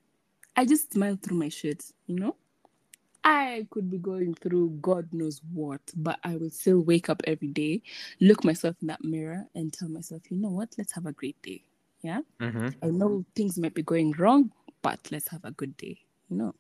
[0.57, 2.37] I just smiled through my shit, you know?
[3.25, 7.49] I could be going through God knows what, but I will still wake up every
[7.49, 7.83] day,
[8.21, 11.41] look myself in that mirror, and tell myself, you know what, let's have a great
[11.43, 11.63] day.
[12.03, 12.21] Yeah.
[12.41, 12.69] Mm-hmm.
[12.83, 14.53] I know things might be going wrong,
[14.83, 15.99] but let's have a good day,
[16.29, 16.55] you know.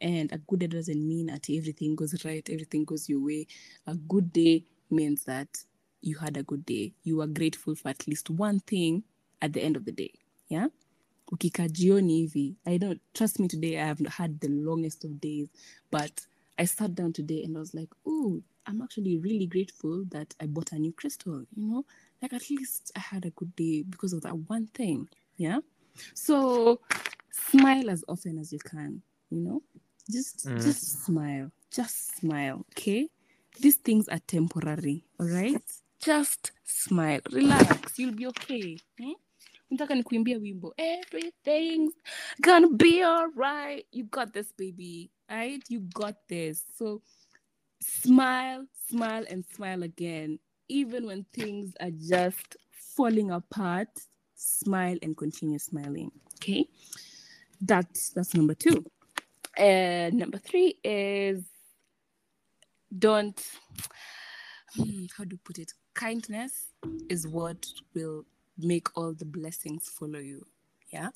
[0.00, 3.48] And a good day doesn't mean that everything goes right, everything goes your way.
[3.88, 5.48] A good day means that
[6.00, 6.92] you had a good day.
[7.02, 9.02] You are grateful for at least one thing
[9.42, 10.12] at the end of the day.
[10.48, 10.68] Yeah.
[11.32, 12.54] Ukika jioni hivi.
[12.66, 13.78] I don't trust me today.
[13.80, 15.48] I have had the longest of days,
[15.90, 16.12] but
[16.58, 20.46] I sat down today and I was like, oh, I'm actually really grateful that I
[20.46, 21.84] bought a new crystal, you know?
[22.22, 25.08] Like at least I had a good day because of that one thing.
[25.36, 25.58] Yeah.
[26.14, 26.80] So
[27.30, 29.62] smile as often as you can, you know?
[30.10, 30.62] Just Mm.
[30.62, 31.50] just smile.
[31.70, 32.64] Just smile.
[32.72, 33.08] Okay?
[33.60, 35.62] These things are temporary, all right?
[36.00, 37.20] Just smile.
[37.32, 37.98] Relax.
[37.98, 38.78] You'll be okay.
[39.00, 39.12] Hmm?
[39.70, 40.74] Nataka nikuimbia wimbo.
[40.76, 41.94] Everything's
[42.40, 43.86] gonna be all right.
[43.92, 45.10] You got this, baby.
[45.28, 46.64] right You got this.
[46.76, 47.02] So
[47.80, 50.38] smile, smile, and smile again.
[50.68, 53.88] Even when things are just falling apart,
[54.34, 56.10] smile and continue smiling.
[56.36, 56.66] Okay?
[57.60, 58.84] That's that's number two.
[59.56, 61.44] And number three is
[62.96, 63.40] don't
[64.74, 65.72] hmm, how do you put it?
[65.94, 66.72] Kindness
[67.08, 68.24] is what will
[68.58, 70.46] make all the blessings follow you.
[70.90, 71.10] Yeah.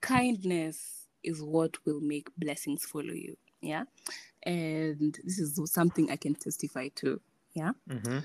[0.00, 3.36] Kindness is what will make blessings follow you.
[3.60, 3.84] Yeah.
[4.42, 7.20] And this is something I can testify to.
[7.52, 7.72] Yeah.
[7.88, 8.18] Mm-hmm.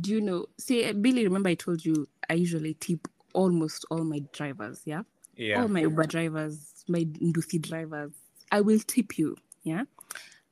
[0.00, 0.46] Do you know?
[0.58, 4.82] See, Billy, remember I told you I usually tip almost all my drivers.
[4.84, 5.02] Yeah.
[5.36, 5.62] Yeah.
[5.62, 8.12] all my Uber drivers, my Nduthi drivers,
[8.52, 9.36] I will tip you.
[9.62, 9.84] Yeah.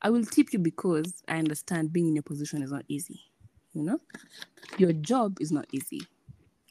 [0.00, 3.20] I will tip you because I understand being in your position is not easy.
[3.74, 4.00] You know,
[4.78, 6.00] your job is not easy.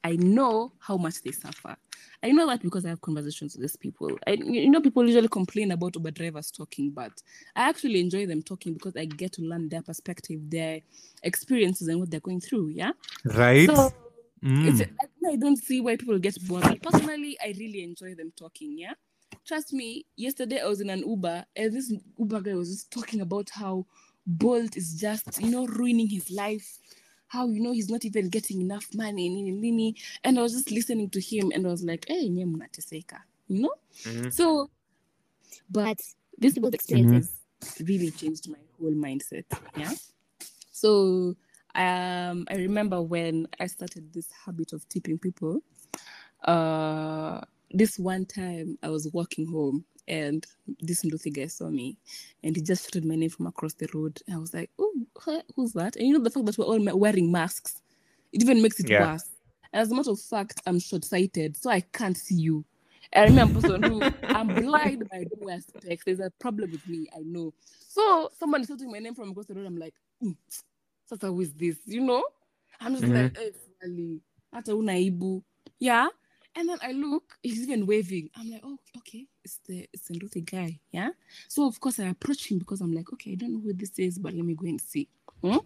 [0.04, 1.76] I know how much they suffer.
[2.24, 4.18] I know that because I have conversations with these people.
[4.26, 7.12] I, you know, people usually complain about Uber drivers talking, but
[7.56, 10.82] I actually enjoy them talking because I get to learn their perspective, their
[11.24, 12.70] experiences, and what they're going through.
[12.70, 12.92] Yeah.
[13.26, 13.70] Right.
[13.70, 13.92] So
[14.44, 14.88] Mm.
[15.02, 16.82] I, I don't see why people get bothered.
[16.82, 18.78] Personally, I really enjoy them talking.
[18.78, 18.94] Yeah,
[19.46, 20.06] trust me.
[20.16, 23.86] Yesterday I was in an Uber, and this Uber guy was just talking about how
[24.26, 26.78] Bolt is just, you know, ruining his life.
[27.28, 29.96] How you know he's not even getting enough money, nini, nini.
[30.24, 33.62] and I was just listening to him, and I was like, "Hey, nye mnateseka," you
[33.64, 33.74] know.
[34.04, 34.32] Mhm.
[34.34, 34.70] So,
[35.70, 36.00] but
[36.38, 37.34] this people's experiences
[37.82, 39.46] really changed my whole mindset.
[39.76, 39.92] Yeah.
[40.72, 41.36] So
[41.76, 45.62] um, I remember when I started this habit of tipping people.
[46.44, 50.46] Uh, this one time I was walking home and
[50.80, 51.98] this Nduthi guy saw me
[52.44, 54.20] and he just shouted my name from across the road.
[54.34, 54.94] I was like, oh,
[55.56, 55.96] who's that?
[55.98, 57.82] And you know, the fact that we're all wearing masks,
[58.34, 58.98] it even makes it Yeah.
[58.98, 59.26] worse.
[59.74, 62.66] As a matter of fact, I'm short sighted, so I can't see you.
[63.16, 66.06] I remember person who I'm blind, but I don't wear specs.
[66.06, 67.54] There's a problem with me, I know.
[67.88, 69.66] So someone is shouting my name from across the road.
[69.66, 70.36] I'm like, mm,
[71.06, 71.78] sasa who is this?
[71.86, 72.24] You know?
[72.82, 73.14] I'm just Mhm.
[73.14, 74.20] like, hey, Swali,
[74.54, 75.44] hata unaibu.
[75.80, 76.08] Yeah.
[76.58, 78.32] And then I look, he's even waving.
[78.36, 80.80] I'm like, oh, okay, it's the it's the guy.
[80.92, 81.10] Yeah.
[81.48, 83.98] So of course I approach him because I'm like, okay, I don't know who this
[84.00, 85.08] is, but let me go and see.
[85.42, 85.58] Hmm?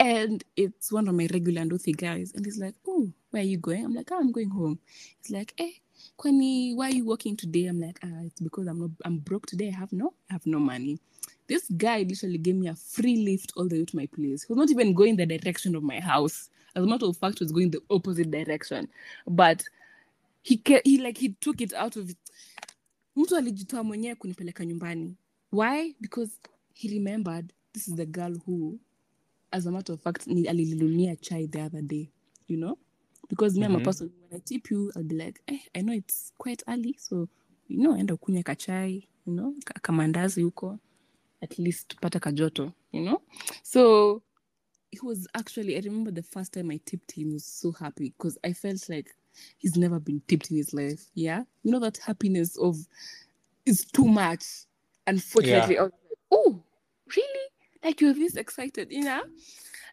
[0.00, 2.32] And it's one of my regular Nduthi guys.
[2.34, 3.84] And he's like, oh, where are you going?
[3.84, 4.80] I'm like, oh, I'm going home.
[5.22, 5.70] He's like, eh,
[6.18, 7.66] Kwani, why are you working today?
[7.66, 9.68] I'm like, ah, it's because I'm not I'm broke today.
[9.68, 10.98] I have no, I have no money.
[11.46, 14.42] This guy literally gave me a free lift all the way to my place.
[14.42, 16.50] He was not even going the direction of my house.
[16.74, 18.88] As a matter of fact, he was going the opposite direction.
[19.28, 19.62] But
[20.46, 22.18] he he like he took it out of it.
[23.16, 25.16] Mtu alijitoa mwenyewe kunipeleka nyumbani.
[25.52, 25.94] Why?
[26.00, 26.40] Because
[26.74, 28.78] he remembered this is the girl who,
[29.50, 32.10] as a matter of fact, alilinunia chai the other day.
[32.48, 32.78] You know?
[33.28, 33.84] Because me, I'm a Mhm.
[33.84, 37.28] person, when I tip you, I'll be like, eh, I know it's quite early, so,
[37.68, 40.78] you know, enda ukunywe kachai, you know, kamandazi huko,
[41.42, 43.22] at least pata kajoto, you know?
[43.62, 44.22] So
[44.92, 48.38] he was actually, I remember the first time I tipped him, was so happy because
[48.44, 49.10] I felt like
[49.58, 51.04] he's never been tipped in his life.
[51.14, 51.42] Yeah.
[51.62, 52.76] You know, that happiness of
[53.64, 54.44] is too much.
[55.06, 55.90] Unfortunately, like,
[56.30, 56.62] oh,
[57.14, 57.46] really?
[57.84, 59.22] Like you're this excited, you know?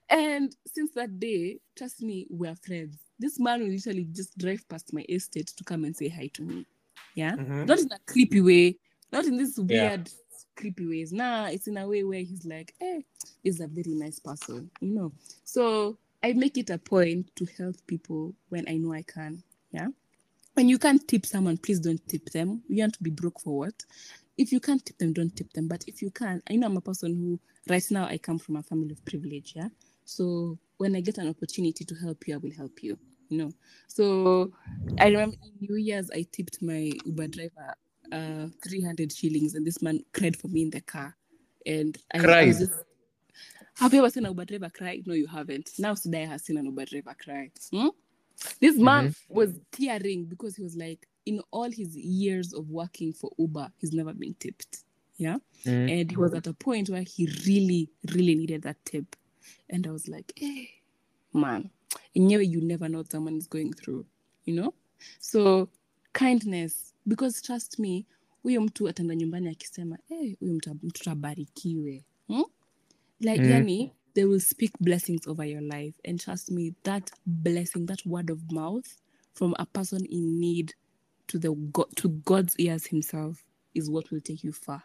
[0.10, 2.98] And since that day, trust me, we're friends.
[3.20, 6.42] This man will literally just drive past my estate to come and say hi to
[6.42, 6.66] me.
[7.16, 7.36] Yeah.
[7.36, 7.68] Mhm.
[7.68, 8.78] Not in a creepy way,
[9.12, 9.90] not in this Yeah.
[9.90, 10.12] weird,
[10.56, 11.14] creepy ways.
[11.14, 13.02] Nah, it's in a way where he's like, eh,
[13.44, 15.12] he's a very nice person, you know.
[15.44, 19.44] So I make it a point to help people when I know I can.
[19.72, 19.88] Yeah.
[20.54, 22.64] When you can't tip someone, please don't tip them.
[22.70, 23.74] You want to be broke for what?
[24.38, 25.68] If you can't tip them, don't tip them.
[25.68, 27.40] But if you can, I know I'm a person who,
[27.72, 29.54] right now, I come from a family of privilege.
[29.56, 29.68] Yeah.
[30.06, 32.98] So when I get an opportunity to help you, I will help you.
[33.30, 33.52] You know.
[33.88, 34.52] So
[35.00, 37.76] I remember in New Year's, I tipped my Uber driver
[38.12, 41.16] uh 300 shillings, and this man cried for me in the car.
[41.66, 42.58] And I, I was Cried?
[42.60, 42.72] just,
[43.76, 45.02] have you ever seen an Uber driver cry?
[45.06, 45.72] No, you haven't.
[45.80, 47.52] Now Sudai has seen an Uber driver cry.
[47.72, 47.88] Hmm?
[48.60, 53.32] This man was tearing because he was like, in all his years of working for
[53.38, 54.84] Uber, he's never been tipped.
[55.18, 55.38] Yeah.
[55.66, 56.02] Mm.
[56.02, 59.16] And he was at a point where he really, really needed that tip.
[59.70, 60.70] And I was like, hey,
[61.34, 61.70] man,
[62.16, 64.06] enyewe you never know what someone is going through,
[64.46, 64.74] you know?
[65.20, 65.70] So
[66.14, 68.06] kindness, because trust me,
[68.44, 72.06] huyo mtu ataenda nyumbani akisema, hey, huyo mtu mtoto abarikiwe.
[72.28, 72.44] Hmm?
[73.24, 73.44] Like, Mm.
[73.44, 75.96] yani, they will speak blessings over your life.
[76.06, 78.86] And trust me, that blessing, that word of mouth
[79.36, 80.74] from a person in need
[81.30, 83.46] to the God, to God's ears himself
[83.76, 84.84] is what will take you far.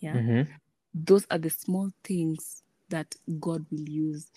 [0.00, 0.48] Yeah Mhm.
[0.94, 4.30] those are the small things that God will use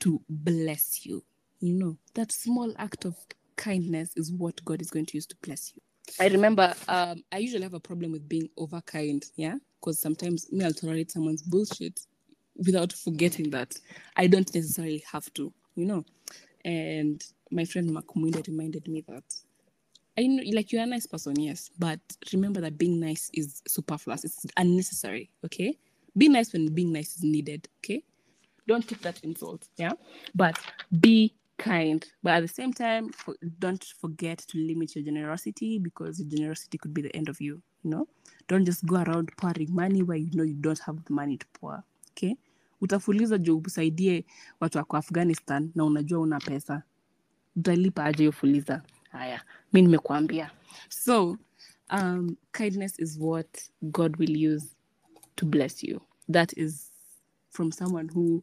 [0.00, 1.24] to bless you.
[1.60, 3.16] You know, that small act of
[3.56, 5.82] kindness is what God is going to use to bless you.
[6.20, 10.52] I remember um, I usually have a problem with being over kind, yeah, because sometimes
[10.52, 12.00] me, I'll tolerate someone's bullshit
[12.56, 13.78] without forgetting that
[14.16, 16.04] I don't necessarily have to, you know.
[16.64, 19.24] And my friend Makumwinde reminded me that
[20.16, 21.98] I know, like you're a nice person, yes, but
[22.32, 24.24] remember that being nice is superfluous.
[24.24, 25.30] It's unnecessary.
[25.44, 25.76] Okay,
[26.16, 27.68] be nice when being nice is needed.
[27.80, 28.02] Okay,
[28.68, 29.66] don't take that insult.
[29.76, 29.92] Yeah,
[30.34, 30.58] but
[31.00, 32.06] be kind.
[32.22, 33.10] But at the same time,
[33.58, 37.60] don't forget to limit your generosity because your generosity could be the end of you.
[37.82, 38.08] You know,
[38.46, 41.46] don't just go around pouring money where you know you don't have the money to
[41.54, 41.82] pour.
[42.12, 42.36] Okay,
[42.84, 44.24] utafuliza juu usaidie
[44.60, 46.82] watu wako Afghanistan na unajua una pesa
[47.56, 50.50] utalipa aje hiyo fuliza haya mi nimekuambia
[50.88, 51.38] so
[51.92, 54.66] um, kindness is what God will use
[55.36, 56.00] to bless you.
[56.32, 56.92] That is
[57.50, 58.42] from someone who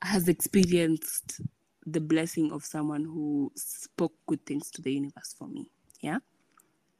[0.00, 1.42] has experienced
[1.90, 5.70] the blessing of someone who spoke good things to the universe for me.
[6.02, 6.18] Yeah.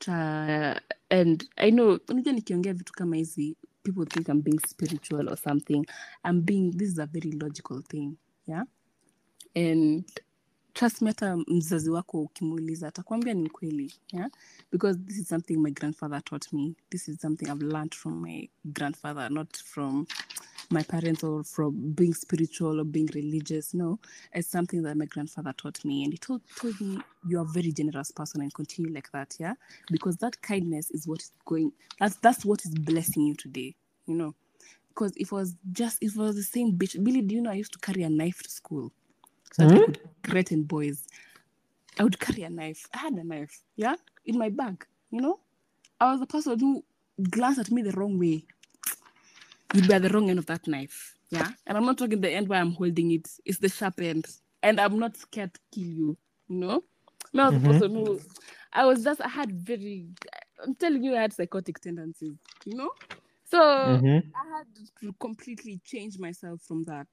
[0.09, 0.79] uh,
[1.11, 5.85] and I know unajua nikiongea vitu kama hizi people think I'm being spiritual or something.
[6.25, 8.17] I'm being this is a very logical thing.
[8.47, 8.65] Yeah.
[9.55, 10.05] And
[10.75, 14.31] trust me hata mzazi wako ukimuuliza atakwambia ni kweli yeah?
[14.73, 16.75] because this is something my grandfather taught me.
[16.91, 20.07] This is something i've learned from my grandfather not from
[20.71, 23.99] my parents or from being spiritual or being religious no.
[24.33, 27.73] It's something that my grandfather taught me and he told, told me you're a very
[27.73, 29.55] generous person and continue like that yeah?
[29.91, 33.75] Because that kindness is what is going that's that's what is blessing you today
[34.07, 34.35] you know?
[34.91, 37.73] Because it was just it was the same bitch billy do you know i used
[37.73, 38.93] to carry a knife to school
[39.53, 41.07] so that I could threaten boys.
[41.99, 42.87] I would carry a knife.
[42.95, 44.87] I had a knife, yeah, in my bag.
[45.11, 45.41] You know,
[46.01, 46.85] I was the person who
[47.31, 48.45] glanced at me the wrong way.
[49.75, 51.49] You'd be at the wrong end of that knife, yeah.
[51.67, 53.29] And I'm not talking the end where I'm holding it.
[53.45, 54.27] It's the sharp end,
[54.63, 56.17] and I'm not scared to kill you.
[56.49, 56.85] You know,
[57.37, 58.21] I was the person who
[58.73, 59.21] I was just.
[59.21, 60.09] I had very.
[60.65, 62.37] I'm telling you, I had psychotic tendencies.
[62.65, 62.91] You know,
[63.45, 64.33] so Mhm.
[64.35, 64.67] I had
[65.01, 67.07] to completely change myself from that.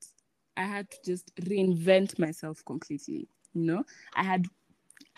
[0.58, 3.28] I had to just reinvent myself completely.
[3.54, 3.84] You know,
[4.16, 4.46] I had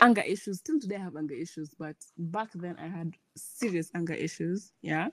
[0.02, 0.60] anger issues.
[0.60, 4.72] Still today, I have anger issues, but back then, I had serious anger issues.
[4.82, 5.08] Yeah,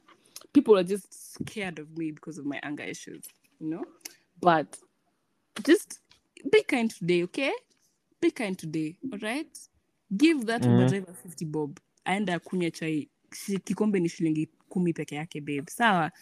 [0.52, 3.24] people were just scared of me because of my anger issues.
[3.60, 3.84] You know,
[4.40, 4.76] but
[5.64, 6.00] just
[6.52, 7.52] be kind today, okay?
[8.20, 9.58] Be kind today, all right?
[10.16, 11.80] Give that Uber driver 50 bob.
[12.06, 13.08] Aenda kunywa chai.
[13.64, 15.68] Kikombe ni shilingi kumi peke yake, babe.
[15.68, 16.12] Sawa.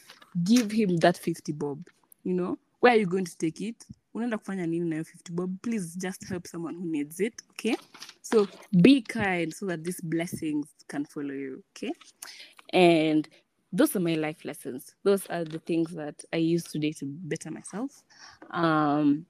[0.43, 1.87] Give him that 50 bob.
[2.25, 2.59] You know?
[2.85, 3.87] Where are you going to take it?
[4.14, 5.57] Unaenda kufanya nini na hiyo 50 bob?
[5.62, 7.76] Please just help someone who needs it, okay?
[8.20, 8.47] So
[8.82, 11.93] be kind so that these blessings can follow you, okay?
[12.74, 13.26] And
[13.72, 14.95] those are my life lessons.
[15.03, 18.03] Those are the things that I use today to better myself.
[18.51, 19.24] Um,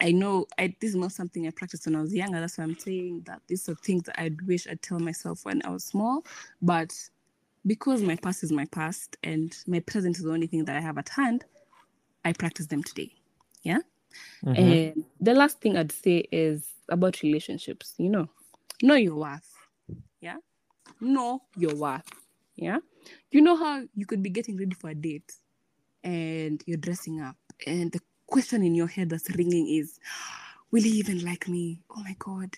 [0.00, 2.40] I know I, this is not something I practiced when I was younger.
[2.40, 5.60] That's why I'm saying that these are things that I wish I'd tell myself when
[5.66, 6.24] I was small.
[6.62, 6.94] But
[7.66, 10.80] because my past is my past and my present is the only thing that I
[10.80, 11.44] have at hand,
[12.26, 13.12] I practice them today.
[13.62, 13.78] Yeah.
[14.44, 14.62] Mm-hmm.
[14.62, 17.94] And the last thing I'd say is about relationships.
[17.98, 18.28] You know,
[18.82, 19.52] know your worth.
[20.20, 20.38] Yeah.
[21.00, 22.10] Know your worth.
[22.56, 22.78] Yeah.
[23.30, 25.32] You know how you could be getting ready for a date
[26.02, 29.98] and you're dressing up, and the question in your head that's ringing is,
[30.72, 31.80] Will he even like me?
[31.90, 32.50] Oh my God.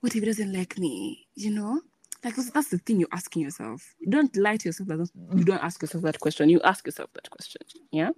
[0.00, 1.26] What if he doesn't like me?
[1.34, 1.80] You know?
[2.24, 3.94] Like that's, that's the thing you're asking yourself.
[4.08, 4.88] Don't lie to yourself
[5.34, 6.48] you don't ask yourself that question.
[6.48, 7.62] You ask yourself that question.
[7.90, 8.10] Yeah.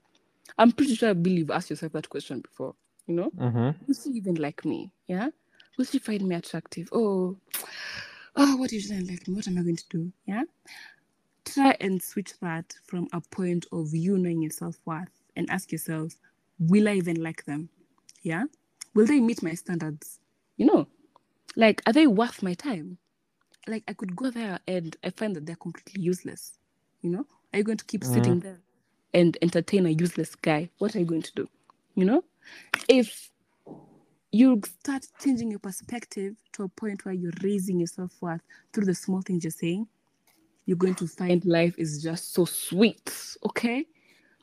[0.59, 2.75] I'm pretty sure I believe you've asked yourself that question before.
[3.07, 3.31] You know?
[3.31, 3.75] Mhm.
[3.87, 4.91] will she even like me?
[5.07, 5.31] Yeah.
[5.79, 6.89] Will she find me attractive?
[6.93, 7.39] Oh,
[8.37, 9.35] oh, what if she doesn't like me?
[9.35, 10.13] What am I going to do?
[10.27, 10.43] Yeah.
[11.45, 15.73] Try and switch that from a point of you knowing your self worth and ask
[15.73, 16.13] yourself,
[16.59, 17.71] will I even like them?
[18.23, 18.45] Yeah.
[18.95, 20.19] Will they meet my standards?
[20.57, 20.87] You know,
[21.57, 22.99] like, are they worth my time?
[23.67, 26.59] Like, I could go there and I find that they're completely useless.
[27.01, 28.59] You know, are you going to keep sitting there
[29.15, 30.71] and entertain a useless guy?
[30.79, 31.49] What are you going to do?
[31.95, 32.25] You know,
[32.89, 33.31] if
[34.31, 38.43] you start changing your perspective to a point where you're raising your self worth
[38.73, 39.87] through the small things you're saying,
[40.67, 43.11] you're going to find life is just so sweet.
[43.47, 43.87] Okay.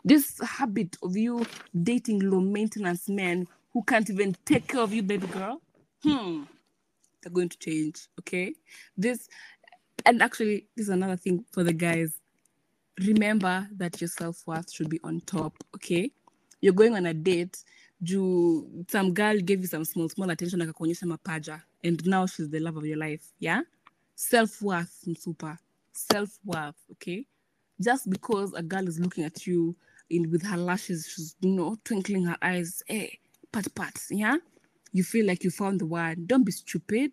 [0.04, 1.46] This habit of you
[1.84, 5.62] dating low maintenance men who can't even take care of you, baby girl,
[6.02, 6.44] hmm,
[7.22, 8.08] they're going to change.
[8.20, 8.54] Okay.
[8.98, 9.28] This,
[10.06, 12.20] and actually, this is another thing for the guys.
[13.00, 15.56] Remember that your self worth should be on top.
[15.76, 16.12] Okay.
[16.62, 17.64] You're going on a date
[18.04, 22.26] juu some girl gave you some small small attention like a akakuonyesha mapaja and now
[22.26, 23.62] she's the love of your life yeah?
[24.16, 25.58] Self-worth super.
[25.94, 27.26] Self-worth okay?
[27.82, 29.76] Just because a girl is looking at you
[30.10, 33.18] in with her lashes she's you know twinkling her eyes hey
[33.52, 34.38] pat pat yeah?
[34.92, 36.24] You feel like you found the one.
[36.26, 37.12] Don't be stupid.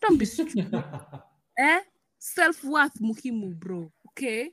[0.00, 0.82] Don't be stupid.
[1.58, 1.80] Eh?
[2.18, 4.50] Self-worth muhimu bro okay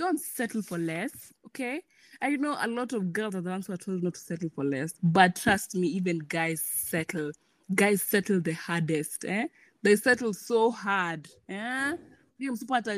[0.00, 1.12] don't settle for less,
[1.46, 1.82] okay?
[2.22, 4.48] I know a lot of girls are the ones who are told not to settle
[4.54, 7.32] for less, but trust me, even guys settle.
[7.74, 9.46] Guys settle the hardest, eh?
[9.82, 11.94] They settle so hard, eh?
[12.38, 12.90] Hiyo msipo hata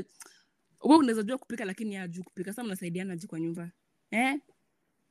[0.84, 2.50] wewe unaweza jua kupika lakini hajui kupika.
[2.52, 3.70] Sasa mnasaidiana aje kwa nyumba,
[4.10, 4.38] eh?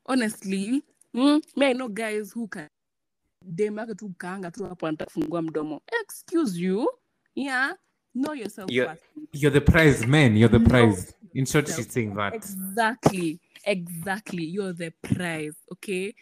[0.05, 0.83] Honestly,
[1.13, 2.67] mm, me I know guys who can
[3.45, 5.81] dem yake tu kaanga tu hapo anataka kufungua mdomo.
[6.03, 6.87] Excuse you,
[7.35, 7.75] yeah?
[8.13, 9.03] Know yourself You're, first.
[9.33, 10.35] you're the prize, man.
[10.37, 10.95] You're the No.
[11.33, 12.33] In short, Self- she's saying that.
[12.33, 14.43] Exactly, exactly.
[14.43, 16.13] You're the prize, okay?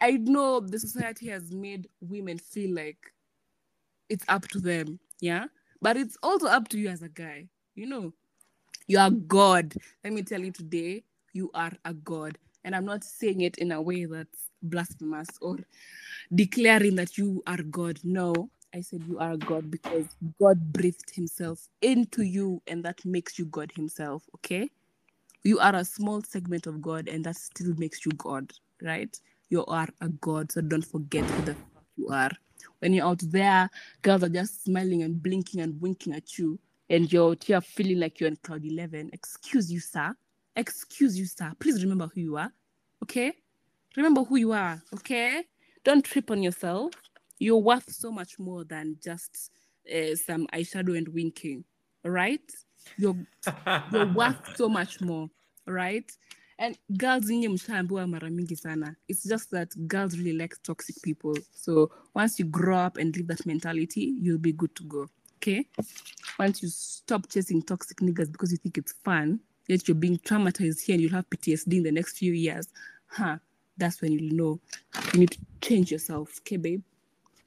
[0.00, 2.98] I know the society has made women feel like
[4.08, 5.46] it's up to them, yeah?
[5.80, 7.48] But it's also up to you as a guy.
[7.74, 8.12] You know,
[8.86, 9.74] you are God.
[10.02, 12.38] Let me tell you today, you are a God.
[12.64, 15.58] And I'm not saying it in a way that's blasphemous or
[16.34, 17.98] declaring that you are God.
[18.04, 20.06] No, I said you are a God because
[20.40, 24.24] God breathed Himself into you, and that makes you God Himself.
[24.36, 24.68] Okay,
[25.44, 28.52] you are a small segment of God, and that still makes you God,
[28.82, 29.16] right?
[29.48, 32.30] You are a God, so don't forget who the fuck you are.
[32.80, 33.70] When you're out there,
[34.02, 36.58] girls are just smiling and blinking and winking at you,
[36.90, 39.10] and you're out here feeling like you're in cloud 11.
[39.12, 40.14] Excuse you, sir.
[40.56, 41.52] Excuse you, sir.
[41.60, 42.52] Please remember who you are.
[43.04, 43.34] Okay?
[43.96, 44.82] Remember who you are.
[44.94, 45.44] Okay?
[45.84, 46.92] Don't trip on yourself.
[47.38, 49.50] You're worth so much more than just
[49.92, 51.64] uh, some eyeshadow and winking.
[52.04, 52.52] Right?
[52.98, 53.16] You're
[53.92, 55.28] you're worth so much more.
[55.66, 56.10] Right?
[56.58, 58.96] And girls nyinyi mshaambiwa mara mingi sana.
[59.08, 61.34] It's just that girls really like toxic people.
[61.52, 65.08] So once you grow up and leave that mentality, you'll be good to go.
[65.36, 65.66] Okay?
[66.38, 70.84] Once you stop chasing toxic niggas because you think it's fun, yet you're being traumatized
[70.84, 72.68] here and you'll have PTSD in the next few years,
[73.06, 73.38] huh?
[73.76, 74.60] That's when you'll know
[75.12, 76.38] you need to change yourself.
[76.40, 76.82] Okay, babe?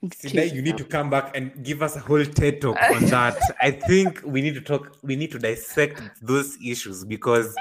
[0.09, 3.05] To Today you need to come back and give us a whole TED talk on
[3.15, 3.37] that.
[3.61, 7.55] I think we need to talk, we need to dissect those issues because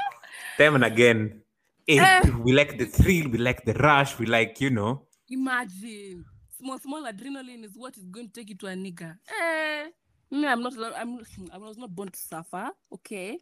[0.59, 1.42] time and again,
[1.88, 2.30] eh, Eh.
[2.42, 5.03] we like the thrill, we like the rush, we like, you know.
[5.30, 6.24] Imagine
[6.59, 9.18] small, small adrenaline is what is going to take you to a nigga.
[9.28, 9.88] Eh,
[10.30, 10.74] me, I'm not.
[10.97, 11.20] I'm.
[11.53, 12.70] I was not born to suffer.
[12.92, 13.38] Okay.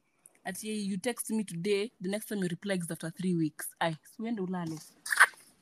[0.47, 1.91] At you, you text me today.
[2.01, 3.69] The next time you reply is after three weeks.
[3.81, 4.79] I swende ulale.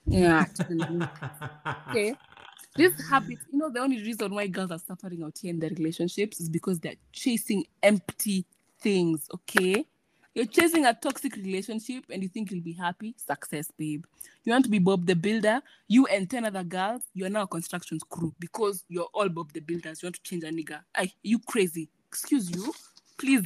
[0.05, 0.47] Yeah.
[1.91, 2.17] okay.
[2.75, 5.71] This habit, you know, the only reason why girls are suffering out here in their
[5.71, 8.47] relationships is because they're chasing empty
[8.81, 9.29] things.
[9.35, 9.85] Okay.
[10.35, 13.15] You're chasing a toxic relationship and you think you'll be happy.
[13.19, 14.05] Success, babe.
[14.45, 15.61] You want to be Bob the Builder.
[15.89, 19.61] You and 10 other girls, you're now a construction crew because you're all Bob the
[19.61, 20.03] Builders.
[20.03, 20.81] You want to change a nigga.
[20.97, 21.91] Ay, you crazy.
[22.09, 22.73] Excuse you.
[23.19, 23.43] Please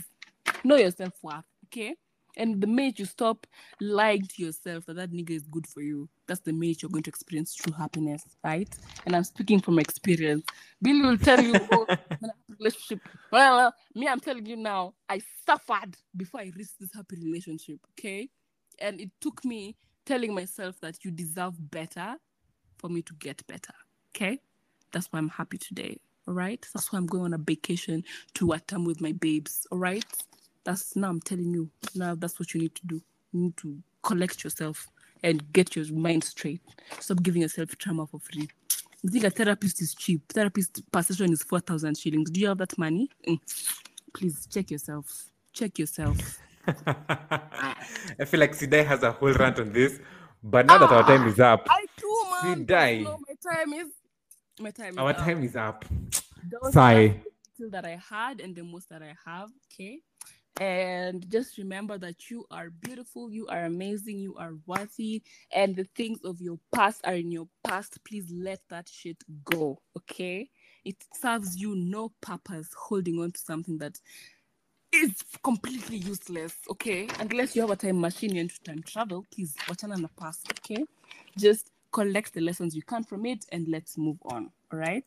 [0.63, 1.97] know yourself worth, okay?
[2.37, 3.47] And the minute you stop
[3.81, 7.05] lying to yourself that that nigga is good for you, that's the minute you're going
[7.05, 8.69] to experience true happiness, right?
[9.07, 10.45] And I'm speaking from experience.
[10.83, 11.87] Billy will tell you, oh,
[12.19, 13.01] when I have a relationship.
[13.33, 17.79] Well, well, me, I'm telling you now, I suffered before I reached this happy relationship,
[17.99, 18.29] okay?
[18.79, 22.17] And it took me telling myself that you deserve better
[22.79, 23.73] for me to get better,
[24.15, 24.39] okay?
[24.93, 26.65] That's why I'm happy today, all right?
[26.75, 30.05] That's why I'm going on a vacation to Watamu with my babes, all right?
[30.67, 33.01] That's now I'm telling you, now that's what you need to do.
[33.33, 34.89] You need to collect yourself
[35.23, 36.61] and get your mind straight.
[36.99, 38.49] Stop giving yourself trauma for free.
[39.03, 40.23] You think a therapist is cheap?
[40.33, 42.31] Therapist per session is 4,000 shillings.
[42.31, 43.09] Do you have that money?
[43.29, 43.39] Mm.
[44.13, 45.31] Please check yourself.
[45.53, 46.19] Check yourself.
[46.67, 50.01] I feel like Sidai has a whole rant on this,
[50.43, 52.67] but now that our time is up, I too, man.
[52.67, 53.05] Sidai.
[53.05, 53.87] No, my time is.
[54.59, 54.99] My time is.
[54.99, 55.19] our up.
[55.19, 55.85] time is up.
[56.73, 57.21] Sigh.
[57.61, 59.51] that I had and the most that I have.
[59.73, 60.01] Okay.
[60.59, 65.85] And just remember that you are beautiful, you are amazing, you are worthy, and the
[65.95, 68.03] things of your past are in your past.
[68.05, 69.79] Please let that shit go.
[69.97, 70.49] Okay.
[70.85, 73.99] It serves you no purpose holding on to something that
[74.93, 76.55] is completely useless.
[76.71, 77.09] Okay.
[77.19, 80.51] Unless you have a time machine and time travel, please watch on the past.
[80.53, 80.85] Okay.
[81.37, 84.51] Just collect the lessons you can from it and let's move on.
[84.73, 85.05] All right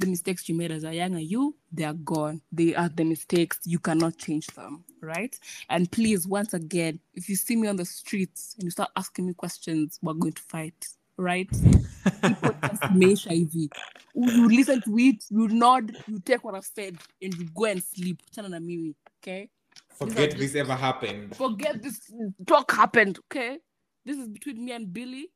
[0.00, 2.40] the mistakes you made as a younger you, they are gone.
[2.50, 3.60] They are the mistakes.
[3.64, 5.38] You cannot change them, right?
[5.68, 9.26] And please, once again, if you see me on the streets and you start asking
[9.26, 11.50] me questions, we're going to fight, right?
[11.50, 13.68] Podcast imeisha hivi.
[14.14, 17.82] You listen to it, you nod, you take what I've said, and you go and
[17.82, 18.22] sleep.
[18.34, 19.48] Chana na mimi, okay?
[19.90, 21.36] Forget this ever happened.
[21.36, 22.00] Forget this
[22.46, 23.58] talk happened, okay?
[24.04, 25.28] This is between me and Billy.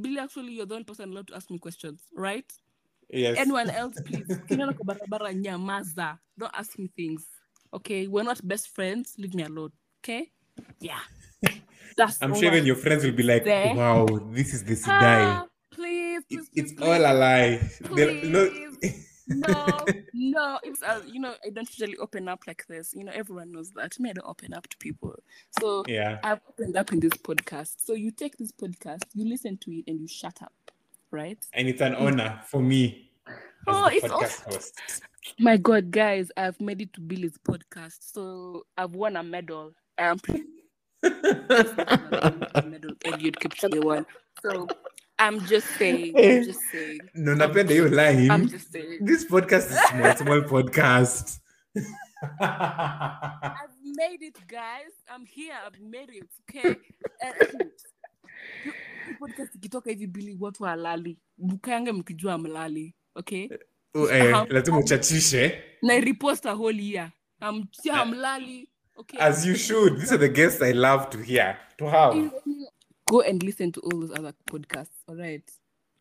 [0.00, 2.52] Billy, actually, you're the only person allowed to ask me questions, right?
[3.10, 3.38] Yes.
[3.38, 4.34] anyone else please?
[4.34, 6.18] Ukiona kwa barabara nyamaza.
[6.38, 7.26] Don't ask me things.
[7.72, 8.06] Okay?
[8.06, 9.14] We're not best friends.
[9.18, 9.70] Leave me alone.
[10.02, 10.32] Okay?
[10.80, 11.00] Yeah.
[11.96, 13.74] That's I'm sure even your friends will be like, There.
[13.74, 14.84] wow, this is this.
[14.86, 17.60] Ah, please, It- please, it's please, all a lie.
[17.90, 18.50] No, no
[20.14, 20.58] no.
[20.62, 22.92] It's uh, you know i don't usually open up like this.
[22.94, 23.98] You know everyone knows that.
[24.00, 25.14] Me i don't open up to people.
[25.60, 26.18] So yeah.
[26.24, 27.76] i've opened up in this podcast.
[27.78, 30.52] So you take this podcast you listen to it and you shut up
[31.14, 33.10] right And it's an honor for me.
[33.66, 34.80] Oh, it's podcast also- host.
[35.38, 39.72] My God, guys, I've made it to Billy's podcast, so I've won a medal.
[39.96, 40.44] I'm pretty
[41.02, 44.04] medal Eliud Kipchoge won.
[44.42, 44.68] So
[45.18, 48.30] I'm just saying, I'm just saying, no, napenda hiyo line.
[48.30, 48.98] I'm just saying.
[49.00, 51.38] This podcast is small, small podcast.
[52.40, 54.92] I've made it, guys.
[55.08, 55.54] I'm here.
[55.66, 56.28] I've made it.
[56.50, 56.76] Okay.
[57.24, 57.32] Uh,
[58.64, 58.72] Hii
[59.18, 62.94] podcast ikitoka hivi Billy, watu walali, mkaange mkijua mlali.
[63.14, 63.48] Okay.
[63.94, 65.62] Oh, eh, How- lazima uchachishe.
[65.82, 67.12] Na repost a whole year.
[67.40, 68.68] I'm yeah, I'm Lali.
[68.96, 69.20] Okay.
[69.20, 69.98] As you should.
[70.00, 72.30] These are the guests I love to hear, to have.
[73.10, 75.02] Go and listen to all those other podcasts.
[75.08, 75.50] All right.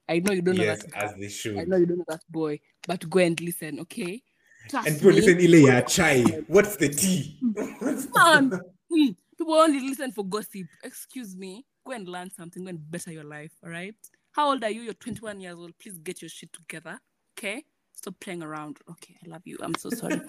[0.07, 1.03] I know you don't know Yes, that.
[1.03, 4.21] as they should I know you don't know that boy, but go and listen, okay?
[4.69, 5.15] Trust And people me.
[5.21, 6.23] listen, ile ya chai.
[6.47, 7.39] What's the tea?
[8.15, 8.49] Man,
[8.89, 10.67] hmm, people only listen for gossip.
[10.83, 11.65] Excuse me.
[11.85, 12.63] Go and learn something.
[12.63, 13.51] Go and better your life.
[13.63, 13.95] All right.
[14.31, 14.81] How old are you?
[14.81, 15.77] You're 21 years old.
[15.79, 16.99] Please get your shit together.
[17.37, 17.63] Okay.
[17.93, 18.79] Stop playing around.
[18.89, 19.15] Okay.
[19.23, 19.57] I love you.
[19.61, 20.19] I'm so sorry.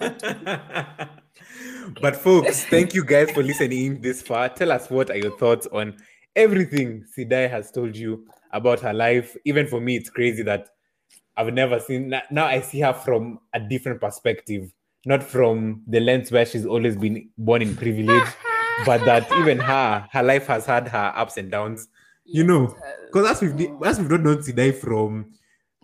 [2.01, 4.49] but folks, thank you guys for listening this far.
[4.49, 5.97] Tell us what are your thoughts on
[6.35, 9.35] everything Sidai has told you about her life.
[9.45, 10.69] Even for me, it's crazy that
[11.37, 14.71] I've never seen now I see her from a different perspective,
[15.05, 18.27] not from the lens where she's always been born in privilege,
[18.85, 21.87] but that even her, her life has had her ups and downs.
[22.25, 23.83] You know, because as we've oh.
[23.83, 25.33] as we've not known Sidai from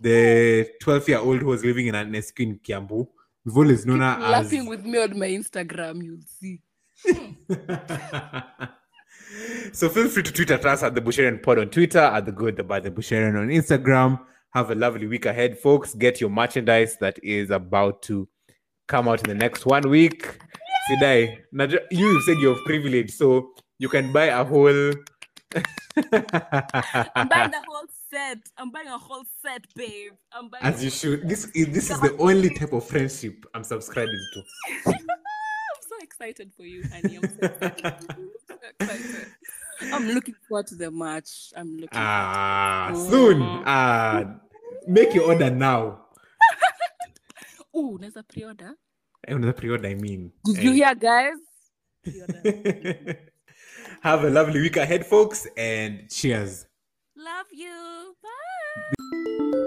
[0.00, 3.06] the 12 year old who was living in an SQ in Kiambu,
[3.44, 6.02] we've always known her Keep as laughing with me on my Instagram.
[6.02, 6.60] You'll see.
[9.72, 12.32] so feel free to tweet at us at the Busharian Pod on Twitter, at the
[12.32, 14.20] Good About the Busharian on Instagram.
[14.52, 15.94] Have a lovely week ahead, folks.
[15.94, 18.28] Get your merchandise that is about to
[18.86, 20.38] come out in the next one week.
[20.88, 21.38] Sidai,
[21.90, 24.92] you said you're privileged, so you can buy a whole.
[25.54, 28.38] I'm buying the whole set.
[28.56, 30.12] I'm buying a whole set, babe.
[30.32, 31.28] I'm buying As you should.
[31.28, 34.42] This is this is the only type of friendship I'm subscribing to.
[34.86, 34.98] I'm
[35.88, 37.16] so excited for you, honey.
[37.16, 37.94] I'm so excited.
[38.10, 39.26] I'm excited.
[39.92, 41.52] I'm looking forward to the match.
[41.56, 41.90] I'm looking.
[41.92, 43.42] Ah, soon.
[43.66, 44.24] Ah,
[44.88, 46.06] make your order now.
[47.74, 48.74] Oh, there's a pre-order.
[49.26, 50.32] Eh, Another pre-order, I mean.
[50.44, 50.62] Did hey.
[50.64, 50.74] you eh.
[50.74, 51.34] hear, guys?
[54.02, 56.66] Have a lovely week ahead, folks, and cheers.
[57.16, 58.16] Love you.
[58.22, 59.58] Bye.